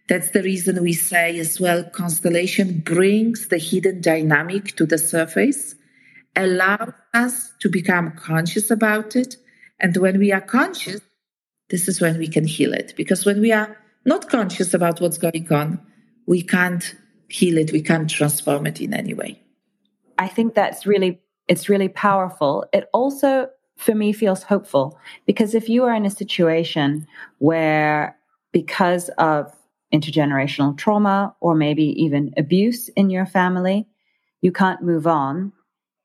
[0.08, 5.76] That's the reason we say as well constellation brings the hidden dynamic to the surface,
[6.36, 9.38] allows us to become conscious about it.
[9.80, 11.02] And when we are conscious,
[11.70, 12.94] this is when we can heal it.
[12.98, 15.80] Because when we are not conscious about what's going on,
[16.26, 16.96] we can't
[17.30, 19.42] heal it, we can't transform it in any way.
[20.18, 22.66] I think that's really it's really powerful.
[22.72, 27.08] It also for me feels hopeful because if you are in a situation
[27.40, 28.18] where
[28.52, 29.52] because of
[29.94, 33.88] intergenerational trauma or maybe even abuse in your family,
[34.42, 35.52] you can't move on.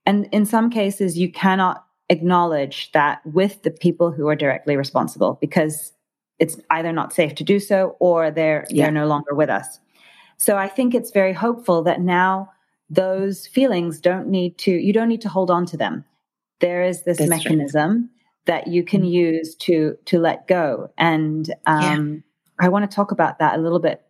[0.07, 5.38] And in some cases, you cannot acknowledge that with the people who are directly responsible
[5.40, 5.92] because
[6.39, 8.85] it's either not safe to do so or they're yeah.
[8.85, 9.80] they're no longer with us.
[10.37, 12.51] So I think it's very hopeful that now
[12.91, 16.05] those feelings don't need to you don't need to hold on to them.
[16.61, 18.09] There is this That's mechanism right.
[18.47, 19.11] that you can mm-hmm.
[19.11, 20.91] use to to let go.
[20.99, 22.14] And um,
[22.61, 22.66] yeah.
[22.66, 24.03] I want to talk about that a little bit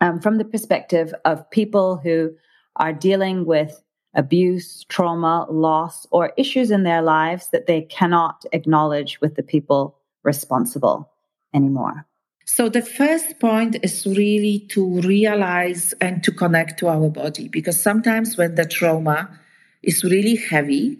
[0.00, 2.32] um, from the perspective of people who
[2.76, 3.82] are dealing with
[4.14, 9.96] abuse, trauma, loss, or issues in their lives that they cannot acknowledge with the people
[10.22, 11.11] responsible
[11.54, 12.06] anymore.
[12.44, 17.80] So, the first point is really to realize and to connect to our body because
[17.80, 19.38] sometimes when the trauma
[19.82, 20.98] is really heavy,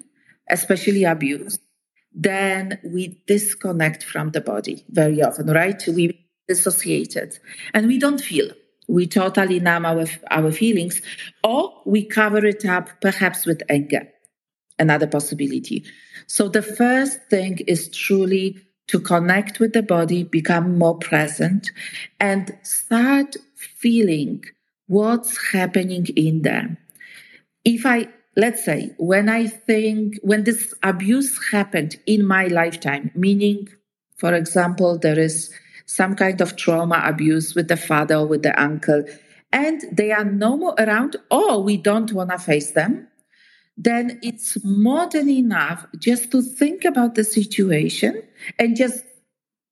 [0.49, 1.59] especially abuse,
[2.15, 5.83] then we disconnect from the body very often, right?
[5.89, 7.41] We dissociate it
[7.75, 8.53] and we don't feel
[8.89, 11.01] we totally numb our, our feelings,
[11.43, 14.09] or we cover it up perhaps with anger.
[14.79, 15.85] Another possibility.
[16.27, 18.59] So the first thing is truly
[18.93, 21.71] to connect with the body, become more present,
[22.21, 24.45] and start feeling
[24.87, 26.77] what's happening in them.
[27.65, 33.69] If I, let's say, when I think, when this abuse happened in my lifetime, meaning,
[34.19, 35.51] for example, there is
[35.87, 39.05] some kind of trauma abuse with the father or with the uncle,
[39.53, 43.09] and they are no more around, or we don't want to face them,
[43.77, 48.23] then it's more than enough just to think about the situation
[48.59, 49.05] and just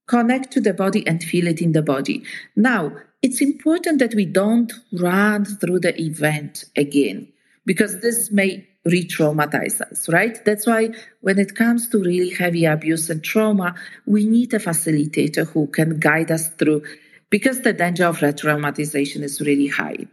[0.07, 2.24] connect to the body and feel it in the body.
[2.57, 2.92] Now,
[3.22, 7.28] it's important that we don't run through the event again
[7.66, 10.42] because this may re traumatize us, right?
[10.44, 10.90] That's why
[11.20, 13.74] when it comes to really heavy abuse and trauma,
[14.07, 16.82] we need a facilitator who can guide us through
[17.31, 20.07] because the danger of re traumatization is really high.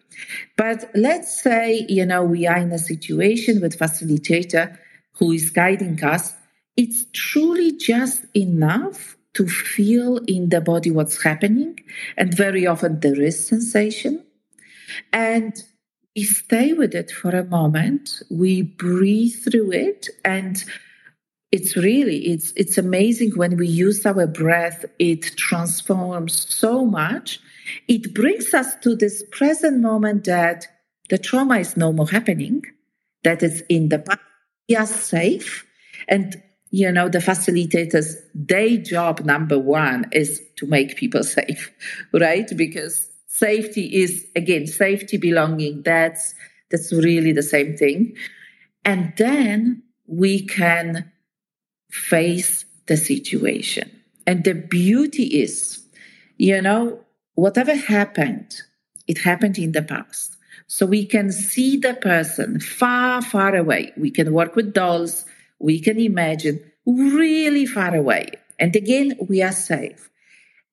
[0.55, 4.77] But let's say, you know, we are in a situation with facilitator
[5.13, 6.33] who is guiding us.
[6.75, 11.79] It's truly just enough to feel in the body what's happening.
[12.15, 14.23] And very often there is sensation.
[15.11, 15.53] And
[16.15, 20.63] we stay with it for a moment, we breathe through it, and
[21.51, 27.39] it's really it's it's amazing when we use our breath it transforms so much.
[27.87, 30.67] It brings us to this present moment that
[31.09, 32.63] the trauma is no more happening
[33.23, 34.19] that it's in the past.
[34.69, 35.65] We are safe.
[36.07, 41.71] And you know the facilitators day job number one is to make people safe
[42.11, 42.49] right?
[42.55, 45.83] Because safety is again safety belonging.
[45.83, 46.35] That's
[46.69, 48.17] that's really the same thing.
[48.83, 51.11] And then we can
[51.89, 53.91] face the situation.
[54.25, 55.79] And the beauty is
[56.37, 56.99] you know
[57.35, 58.61] whatever happened
[59.07, 60.35] it happened in the past.
[60.67, 63.93] So we can see the person far far away.
[63.95, 65.25] We can work with dolls.
[65.59, 68.31] We can imagine really far away.
[68.59, 70.09] And again we are safe.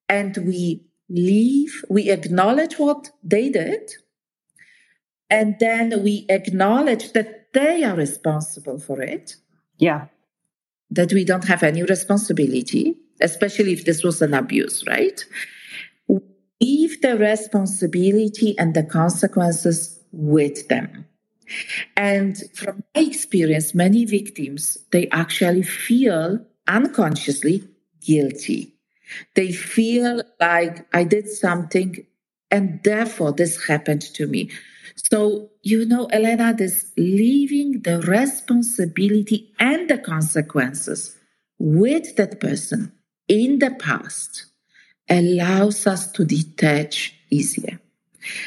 [0.08, 3.90] And we leave, we acknowledge what they did,
[5.30, 9.36] and then we acknowledge that they are responsible for it.
[9.78, 10.06] Yeah.
[10.90, 15.24] That we don't have any responsibility, especially if this was an abuse, right?
[16.60, 21.06] Leave the responsibility and the consequences with them.
[21.96, 27.64] And from my experience, many victims, they actually feel unconsciously
[28.00, 28.74] guilty
[29.34, 32.06] they feel like I did something
[32.50, 34.50] and therefore this happened to me.
[34.96, 41.16] So, you know, Elena, this leaving the responsibility and the consequences
[41.58, 42.92] with that person
[43.28, 44.46] in the past
[45.08, 47.80] allows us to detach easier.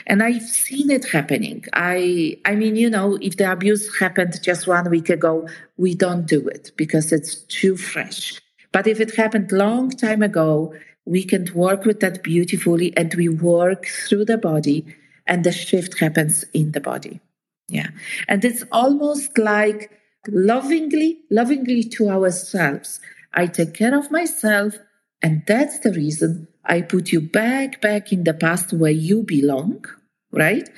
[0.07, 1.65] And I've seen it happening.
[1.73, 6.25] I I mean, you know, if the abuse happened just one week ago, we don't
[6.25, 8.41] do it because it's too fresh.
[8.71, 10.73] But if it happened long time ago,
[11.05, 14.95] we can work with that beautifully and we work through the body
[15.27, 17.19] and the shift happens in the body.
[17.67, 17.89] Yeah.
[18.27, 19.91] And it's almost like
[20.27, 22.99] lovingly, lovingly to ourselves.
[23.33, 24.75] I take care of myself.
[25.21, 29.85] And that's the reason I put you back, back in the past where you belong,
[30.31, 30.69] right?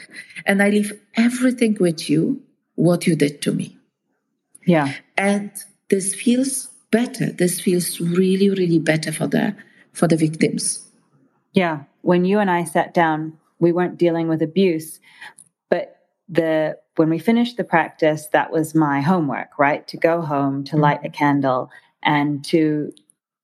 [0.45, 2.41] And I leave everything with you,
[2.75, 3.77] what you did to me.
[4.65, 4.93] Yeah.
[5.17, 5.51] And
[5.89, 7.31] this feels better.
[7.31, 9.55] This feels really, really better for the
[9.93, 10.87] for the victims.
[11.53, 11.83] Yeah.
[12.01, 14.99] When you and I sat down, we weren't dealing with abuse,
[15.69, 15.97] but
[16.27, 19.87] the when we finished the practice, that was my homework, right?
[19.87, 21.69] To go home, to light a candle,
[22.03, 22.91] and to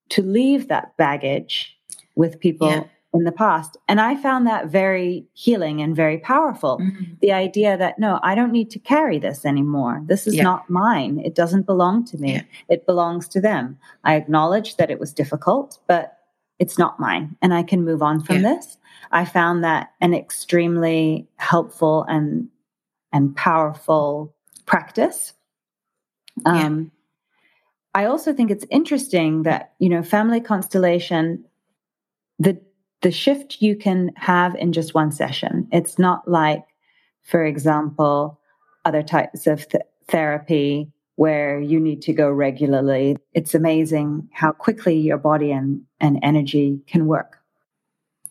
[0.10, 1.78] to leave that baggage
[2.16, 2.84] with people yeah.
[3.14, 3.78] in the past.
[3.88, 6.80] And I found that very healing and very powerful.
[6.80, 7.14] Mm-hmm.
[7.22, 10.02] The idea that no, I don't need to carry this anymore.
[10.06, 10.44] This is yeah.
[10.44, 11.20] not mine.
[11.20, 12.34] It doesn't belong to me.
[12.34, 12.44] Yeah.
[12.70, 13.78] It belongs to them.
[14.04, 16.15] I acknowledge that it was difficult, but
[16.60, 18.78] it's not mine and I can move on from this.
[19.12, 22.50] I found that an extremely helpful and
[23.12, 24.36] and powerful
[24.66, 25.34] practice.
[26.46, 26.92] Um,
[27.94, 31.46] I also think it's interesting that, you know, family constellation,
[32.40, 32.62] the
[33.02, 35.68] the shift you can have in just one session.
[35.72, 36.66] It's not like,
[37.22, 38.40] for example,
[38.84, 43.18] other types of th- therapy where you need to go regularly.
[43.34, 47.40] It's amazing how quickly your body and, and energy can work.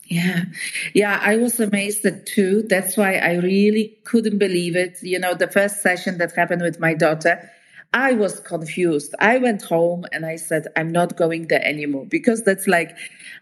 [0.07, 0.45] Yeah.
[0.93, 1.19] Yeah.
[1.23, 2.63] I was amazed at too.
[2.69, 4.99] That's why I really couldn't believe it.
[5.03, 7.51] You know, the first session that happened with my daughter,
[7.95, 9.15] I was confused.
[9.19, 12.95] I went home and I said, I'm not going there anymore because that's like,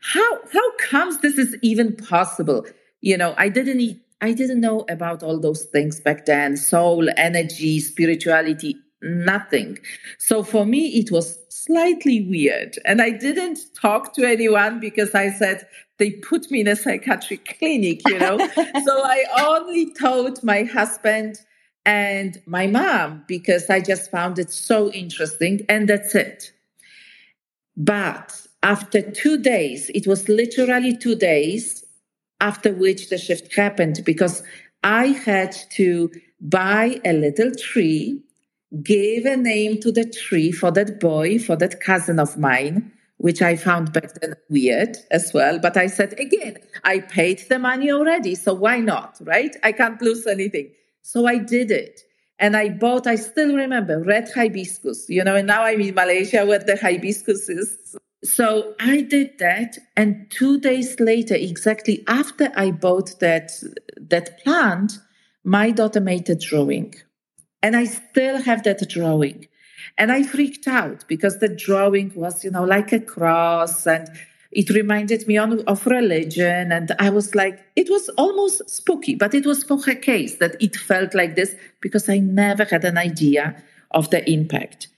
[0.03, 2.66] how, how comes this is even possible?
[3.01, 7.80] You know, I didn't, I didn't know about all those things back then soul, energy,
[7.80, 9.78] spirituality, nothing.
[10.18, 12.78] So for me, it was slightly weird.
[12.84, 15.66] And I didn't talk to anyone because I said,
[15.98, 18.38] they put me in a psychiatric clinic, you know?
[18.57, 21.38] so I only told my husband,
[21.84, 25.64] and my mom because I just found it so interesting.
[25.68, 26.53] And that's it.
[27.76, 31.84] But after two days, it was literally two days
[32.40, 34.42] after which the shift happened because
[34.84, 38.20] I had to buy a little tree,
[38.82, 43.42] give a name to the tree for that boy, for that cousin of mine, which
[43.42, 45.58] I found back then weird as well.
[45.58, 48.34] But I said, again, I paid the money already.
[48.34, 49.18] So why not?
[49.20, 49.54] Right?
[49.62, 50.70] I can't lose anything.
[51.02, 52.00] So I did it.
[52.38, 56.44] And I bought, I still remember, red hibiscus, you know, and now I'm in Malaysia
[56.44, 57.96] where the hibiscus is.
[58.24, 59.78] So I did that.
[59.96, 63.52] And two days later, exactly after I bought that,
[63.96, 64.98] that plant,
[65.44, 66.94] my daughter made a drawing.
[67.62, 69.48] And I still have that drawing.
[69.98, 74.08] And I freaked out because the drawing was, you know, like a cross and
[74.50, 76.72] it reminded me on, of religion.
[76.72, 80.56] And I was like, it was almost spooky, but it was for her case that
[80.60, 84.88] it felt like this because I never had an idea of the impact.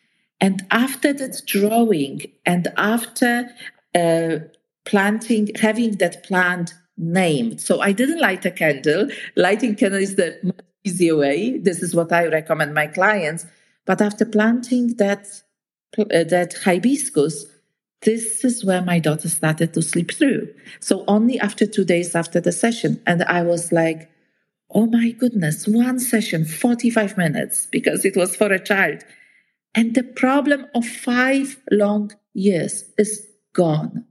[0.41, 3.49] And after that drawing and after
[3.95, 4.39] uh,
[4.85, 9.09] planting, having that plant named, so I didn't light a candle.
[9.37, 10.53] Lighting candle is the
[10.85, 11.59] easier way.
[11.59, 13.47] This is what I recommend my clients.
[13.87, 15.27] But after planting that
[15.99, 17.47] uh, that hibiscus,
[18.03, 20.53] this is where my daughter started to sleep through.
[20.81, 23.03] So only after two days after the session.
[23.07, 24.11] And I was like,
[24.71, 29.05] oh my goodness, one session, 45 minutes, because it was for a child.
[29.75, 34.05] And the problem of five long years is gone.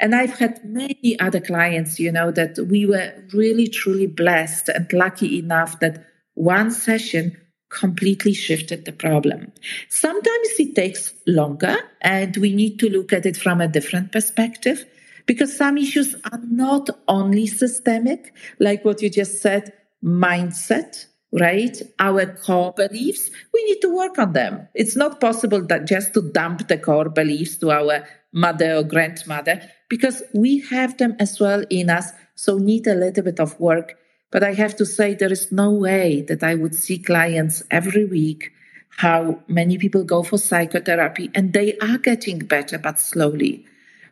[0.00, 4.92] And I've had many other clients, you know, that we were really, truly blessed and
[4.92, 6.04] lucky enough that
[6.34, 7.36] one session
[7.70, 9.52] completely shifted the problem.
[9.88, 14.86] Sometimes it takes longer and we need to look at it from a different perspective
[15.26, 21.80] because some issues are not only systemic, like what you just said, mindset, right?
[21.98, 24.68] Our core beliefs, we need to work on them.
[24.74, 29.60] It's not possible that just to dump the core beliefs to our mother or grandmother
[29.88, 32.10] because we have them as well in us.
[32.34, 33.96] So need a little bit of work
[34.30, 38.04] but I have to say, there is no way that I would see clients every
[38.04, 38.52] week
[38.90, 43.64] how many people go for psychotherapy and they are getting better, but slowly.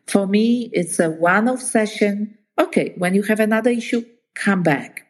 [0.07, 2.37] For me, it's a one off session.
[2.57, 5.05] Okay, when you have another issue, come back.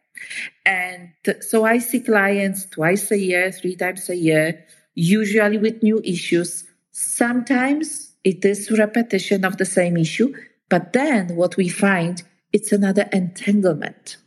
[0.66, 6.02] And so I see clients twice a year, three times a year, usually with new
[6.04, 6.66] issues.
[6.92, 10.34] Sometimes it is repetition of the same issue,
[10.68, 14.18] but then what we find, it's another entanglement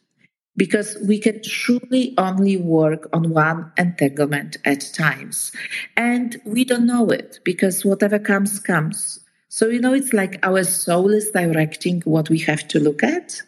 [0.57, 5.53] because we can truly only work on one entanglement at times.
[5.99, 9.21] And we don't know it because whatever comes, comes.
[9.51, 13.43] So, you know, it's like our soul is directing what we have to look at.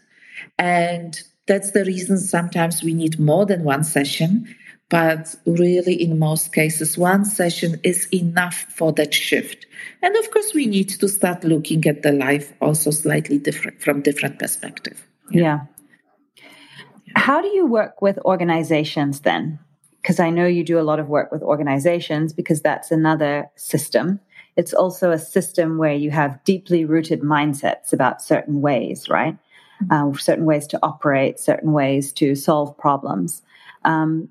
[0.58, 4.54] And that's the reason sometimes we need more than one session.
[4.92, 9.64] But really, in most cases, one session is enough for that shift.
[10.02, 14.02] And of course, we need to start looking at the life also slightly different from
[14.02, 15.08] different perspective.
[15.30, 15.40] yeah.
[15.40, 15.60] yeah.
[17.16, 19.58] How do you work with organizations then?
[20.02, 24.20] Because I know you do a lot of work with organizations because that's another system.
[24.56, 29.38] it's also a system where you have deeply rooted mindsets about certain ways, right?
[29.90, 33.40] Uh, certain ways to operate, certain ways to solve problems.
[33.84, 34.28] Um,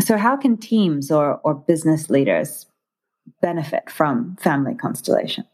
[0.00, 2.66] so, how can teams or, or business leaders
[3.40, 5.44] benefit from family constellation?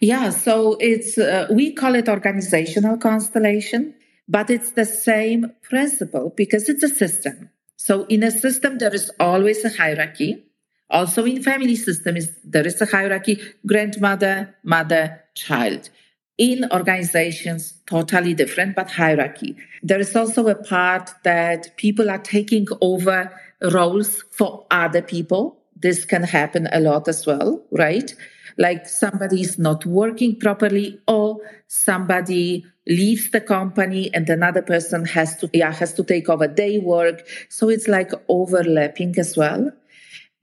[0.00, 3.94] Yeah, so it's uh, we call it organizational constellation,
[4.28, 7.50] but it's the same principle because it's a system.
[7.76, 10.44] So in a system there is always a hierarchy.
[10.90, 15.90] Also in family system is there is a hierarchy: grandmother, mother, child.
[16.36, 19.56] In organizations, totally different, but hierarchy.
[19.82, 23.30] There is also a part that people are taking over
[23.72, 25.56] roles for other people.
[25.76, 28.12] This can happen a lot as well, right?
[28.56, 35.36] like somebody is not working properly or somebody leaves the company and another person has
[35.36, 39.70] to yeah has to take over their work so it's like overlapping as well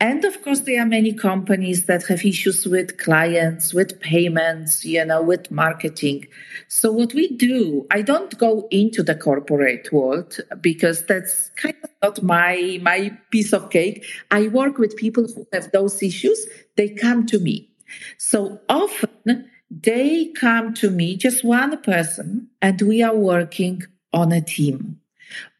[0.01, 5.05] and of course, there are many companies that have issues with clients, with payments, you
[5.05, 6.25] know, with marketing.
[6.67, 11.91] So what we do, I don't go into the corporate world because that's kind of
[12.01, 14.03] not my, my piece of cake.
[14.31, 16.47] I work with people who have those issues.
[16.77, 17.69] They come to me.
[18.17, 24.41] So often they come to me, just one person, and we are working on a
[24.41, 25.00] team.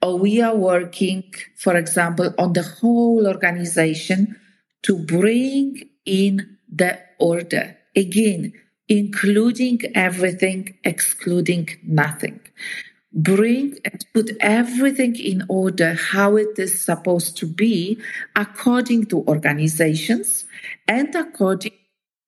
[0.01, 4.35] Or we are working, for example, on the whole organization
[4.83, 7.77] to bring in the order.
[7.95, 8.53] Again,
[8.87, 12.39] including everything, excluding nothing.
[13.13, 17.99] Bring and put everything in order how it is supposed to be
[18.35, 20.45] according to organizations
[20.87, 21.73] and according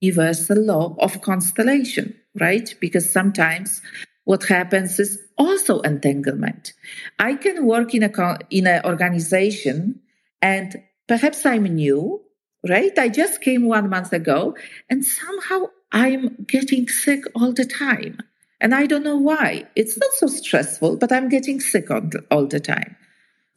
[0.02, 2.76] universal law of constellation, right?
[2.82, 3.82] Because sometimes
[4.26, 6.74] what happens is also entanglement.
[7.20, 10.02] I can work in a in an organization
[10.42, 12.22] and perhaps I'm new,
[12.68, 12.98] right?
[12.98, 14.56] I just came one month ago
[14.90, 18.18] and somehow I'm getting sick all the time.
[18.62, 19.66] And I don't know why.
[19.76, 22.96] It's not so stressful, but I'm getting sick all the time.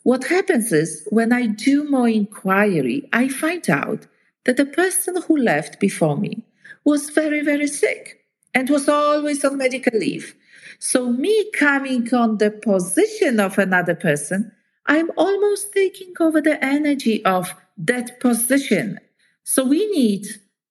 [0.02, 4.06] What happens is when I do more inquiry, I find out
[4.44, 6.44] that the person who left before me
[6.84, 10.34] was very, very sick and was always on medical leave.
[10.78, 14.52] So, me coming on the position of another person,
[14.86, 18.98] I'm almost taking over the energy of that position.
[19.44, 20.26] So, we need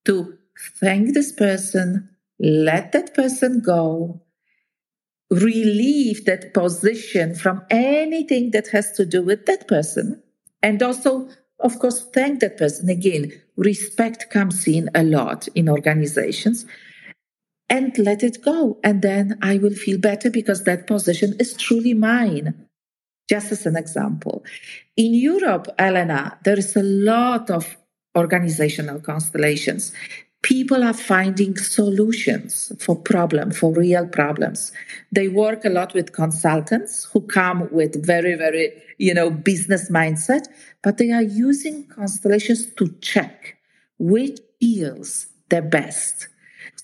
[0.05, 0.37] to
[0.79, 4.21] thank this person, let that person go,
[5.29, 10.21] relieve that position from anything that has to do with that person,
[10.61, 11.29] and also
[11.59, 12.89] of course, thank that person.
[12.89, 16.65] Again, respect comes in a lot in organizations
[17.69, 18.79] and let it go.
[18.83, 22.67] And then I will feel better because that position is truly mine.
[23.27, 24.43] Just as an example.
[24.95, 27.75] In Europe, Elena, there is a lot of
[28.15, 29.91] organizational constellations
[30.45, 34.71] people are finding solutions for problem for real problems
[35.11, 40.45] they work a lot with consultants who come with very very you know business mindset
[40.83, 43.57] but they are using constellations to check
[43.97, 46.27] which feels the best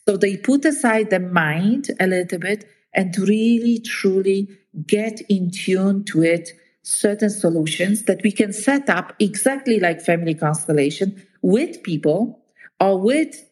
[0.07, 4.47] so they put aside the mind a little bit and really truly
[4.87, 6.49] get in tune to it
[6.83, 12.43] certain solutions that we can set up exactly like family constellation with people
[12.79, 13.45] or with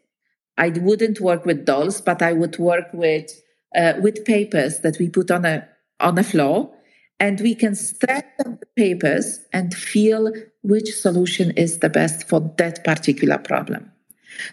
[0.59, 3.31] I wouldn't work with dolls, but I would work with
[3.75, 5.67] uh, with papers that we put on a
[6.01, 6.73] on a floor,
[7.19, 12.83] and we can stack the papers and feel which solution is the best for that
[12.83, 13.89] particular problem.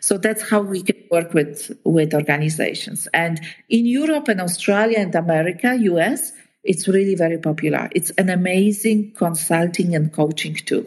[0.00, 3.08] So that's how we can work with with organizations.
[3.14, 6.32] And in Europe and Australia and America, US,
[6.64, 7.88] it's really very popular.
[7.92, 10.84] It's an amazing consulting and coaching tool.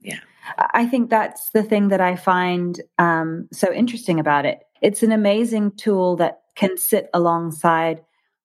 [0.00, 0.20] Yeah.
[0.56, 4.60] I think that's the thing that I find um, so interesting about it.
[4.80, 8.02] It's an amazing tool that can sit alongside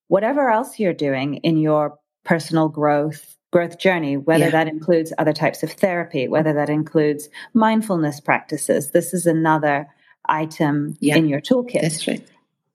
[0.07, 4.57] whatever else you're doing in your personal growth growth journey whether yeah.
[4.57, 8.91] that includes other types of therapy whether that includes mindfulness practices.
[8.91, 9.87] This is another
[10.25, 11.15] item yeah.
[11.15, 11.81] in your toolkit.
[11.81, 12.27] That's right.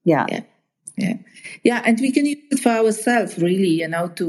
[0.04, 0.24] Yeah.
[0.30, 0.40] Yeah.
[0.96, 1.14] Yeah.
[1.62, 4.26] Yeah and we can use it for ourselves really you know to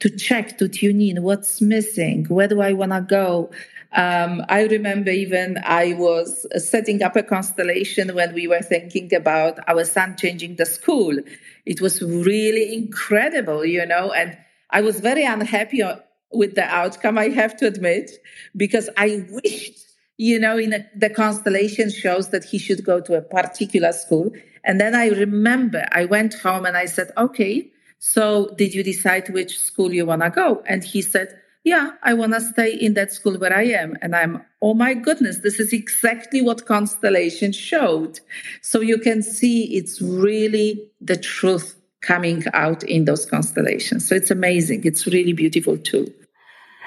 [0.00, 3.50] to check to tune in what's missing where do i want to go?
[3.94, 9.58] Um, I remember even I was setting up a constellation when we were thinking about
[9.68, 11.16] our son changing the school.
[11.64, 14.36] It was really incredible, you know, and
[14.70, 15.96] I was very unhappy uh,
[16.32, 18.10] with the outcome, I have to admit,
[18.56, 19.78] because I wished,
[20.16, 24.32] you know, in a, the constellation shows that he should go to a particular school.
[24.64, 29.28] And then I remember I went home and I said, okay, so did you decide
[29.28, 30.62] which school you want to go?
[30.66, 33.96] And he said, yeah, I want to stay in that school where I am.
[34.02, 38.20] And I'm, oh my goodness, this is exactly what Constellation showed.
[38.60, 44.06] So you can see it's really the truth coming out in those constellations.
[44.08, 44.84] So it's amazing.
[44.84, 46.12] It's really beautiful too.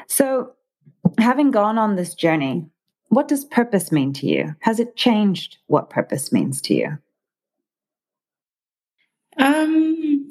[0.08, 0.54] So,
[1.18, 2.66] having gone on this journey,
[3.10, 4.56] what does purpose mean to you?
[4.60, 6.98] Has it changed what purpose means to you?
[9.38, 10.30] Um,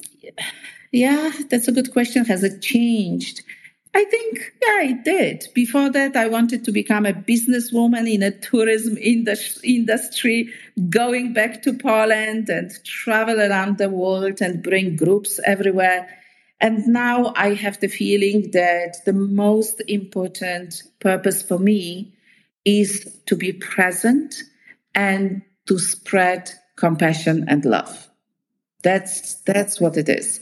[0.92, 2.24] yeah, that's a good question.
[2.24, 3.42] Has it changed?
[3.96, 5.46] I think, yeah, it did.
[5.54, 10.52] Before that, I wanted to become a businesswoman in a tourism industry,
[10.90, 16.10] going back to Poland and travel around the world and bring groups everywhere.
[16.60, 22.12] And now I have the feeling that the most important purpose for me
[22.66, 24.34] is to be present
[24.94, 28.10] and to spread compassion and love.
[28.86, 30.38] That's that's what it is.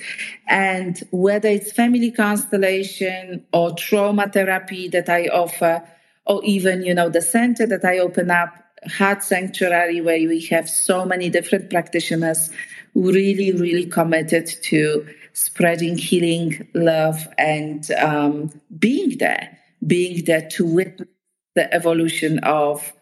[0.48, 5.82] And whether it's family constellation or trauma therapy that I offer,
[6.26, 8.50] or even, you know, the center that I open up,
[8.98, 12.50] Heart Sanctuary, where we have so many different practitioners
[12.94, 21.08] really, really committed to spreading healing, love, and um, being there, being there to witness
[21.54, 22.92] the evolution of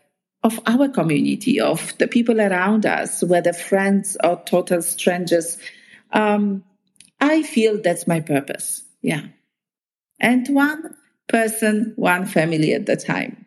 [0.43, 5.59] of our community, of the people around us, whether friends or total strangers.
[6.13, 6.65] Um,
[7.21, 8.83] I feel that's my purpose.
[9.03, 9.27] Yeah.
[10.19, 10.95] And one
[11.29, 13.47] person, one family at a time.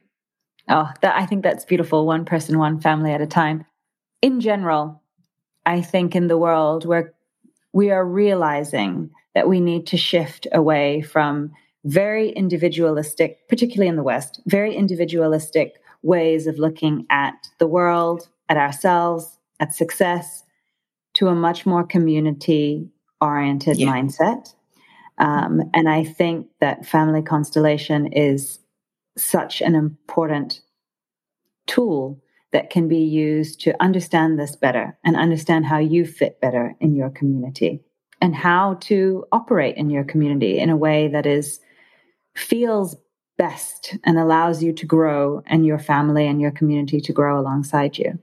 [0.69, 2.05] Oh, that, I think that's beautiful.
[2.05, 3.65] One person, one family at a time.
[4.21, 5.01] In general,
[5.65, 7.13] I think in the world where
[7.73, 11.51] we are realizing that we need to shift away from
[11.83, 15.75] very individualistic, particularly in the West, very individualistic
[16.05, 20.43] ways of looking at the world, at ourselves, at success,
[21.15, 22.87] to a much more community
[23.19, 23.87] oriented yeah.
[23.87, 24.53] mindset.
[25.17, 28.59] Um, and I think that family constellation is
[29.17, 30.61] such an important
[31.67, 36.75] tool that can be used to understand this better and understand how you fit better
[36.79, 37.81] in your community
[38.21, 41.59] and how to operate in your community in a way that is
[42.35, 42.95] feels
[43.37, 47.97] best and allows you to grow and your family and your community to grow alongside
[47.97, 48.17] you.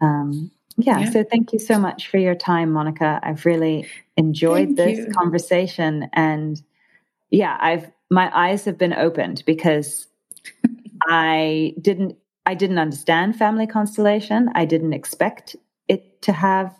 [0.00, 3.18] Um, yeah, yeah, so thank you so much for your time, Monika.
[3.22, 5.12] I've really enjoyed thank this you.
[5.12, 6.62] conversation and
[7.30, 10.06] yeah, I've my eyes have been opened because
[11.08, 14.50] I didn't I didn't understand family constellation.
[14.54, 15.56] I didn't expect
[15.88, 16.74] it to have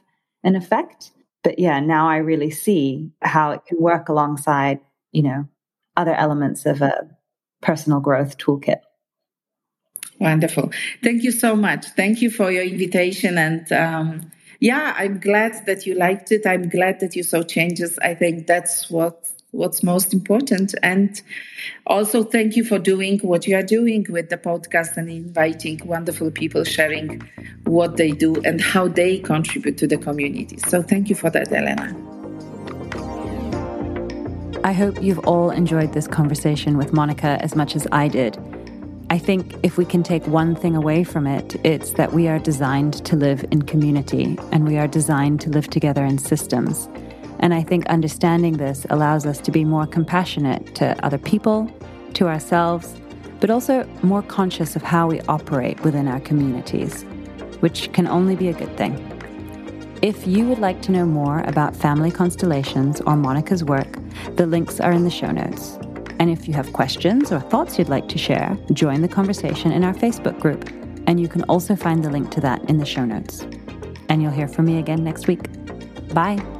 [0.44, 1.10] an effect.
[1.42, 4.80] But yeah, now I really see how it can work alongside,
[5.12, 5.48] you know,
[5.96, 7.08] other elements of a
[7.66, 8.80] personal growth toolkit.
[10.20, 10.70] Wonderful.
[11.02, 11.84] Thank you so much.
[11.96, 13.36] Thank you for your invitation.
[13.36, 16.46] And um, yeah, I'm glad that you liked it.
[16.46, 17.98] I'm glad that you saw changes.
[17.98, 20.74] I think that's what what's most important.
[20.82, 21.20] And
[21.86, 26.30] also thank you for doing what you are doing with the podcast and inviting wonderful
[26.30, 27.22] people sharing
[27.64, 30.58] what they do and how they contribute to the community.
[30.58, 32.15] So thank you for that, Elena.
[34.66, 38.36] I hope you've all enjoyed this conversation with Monika as much as I did.
[39.10, 42.40] I think if we can take one thing away from it, it's that we are
[42.40, 46.88] designed to live in community and we are designed to live together in systems.
[47.38, 51.70] And I think understanding this allows us to be more compassionate to other people,
[52.14, 52.92] to ourselves,
[53.38, 57.04] but also more conscious of how we operate within our communities,
[57.60, 59.15] which can only be a good thing.
[60.02, 63.98] If you would like to know more about family constellations or Monika's work,
[64.36, 65.78] the links are in the show notes.
[66.18, 69.84] And if you have questions or thoughts you'd like to share, join the conversation in
[69.84, 70.68] our Facebook group.
[71.06, 73.46] And you can also find the link to that in the show notes.
[74.08, 75.42] And you'll hear from me again next week.
[76.12, 76.55] Bye.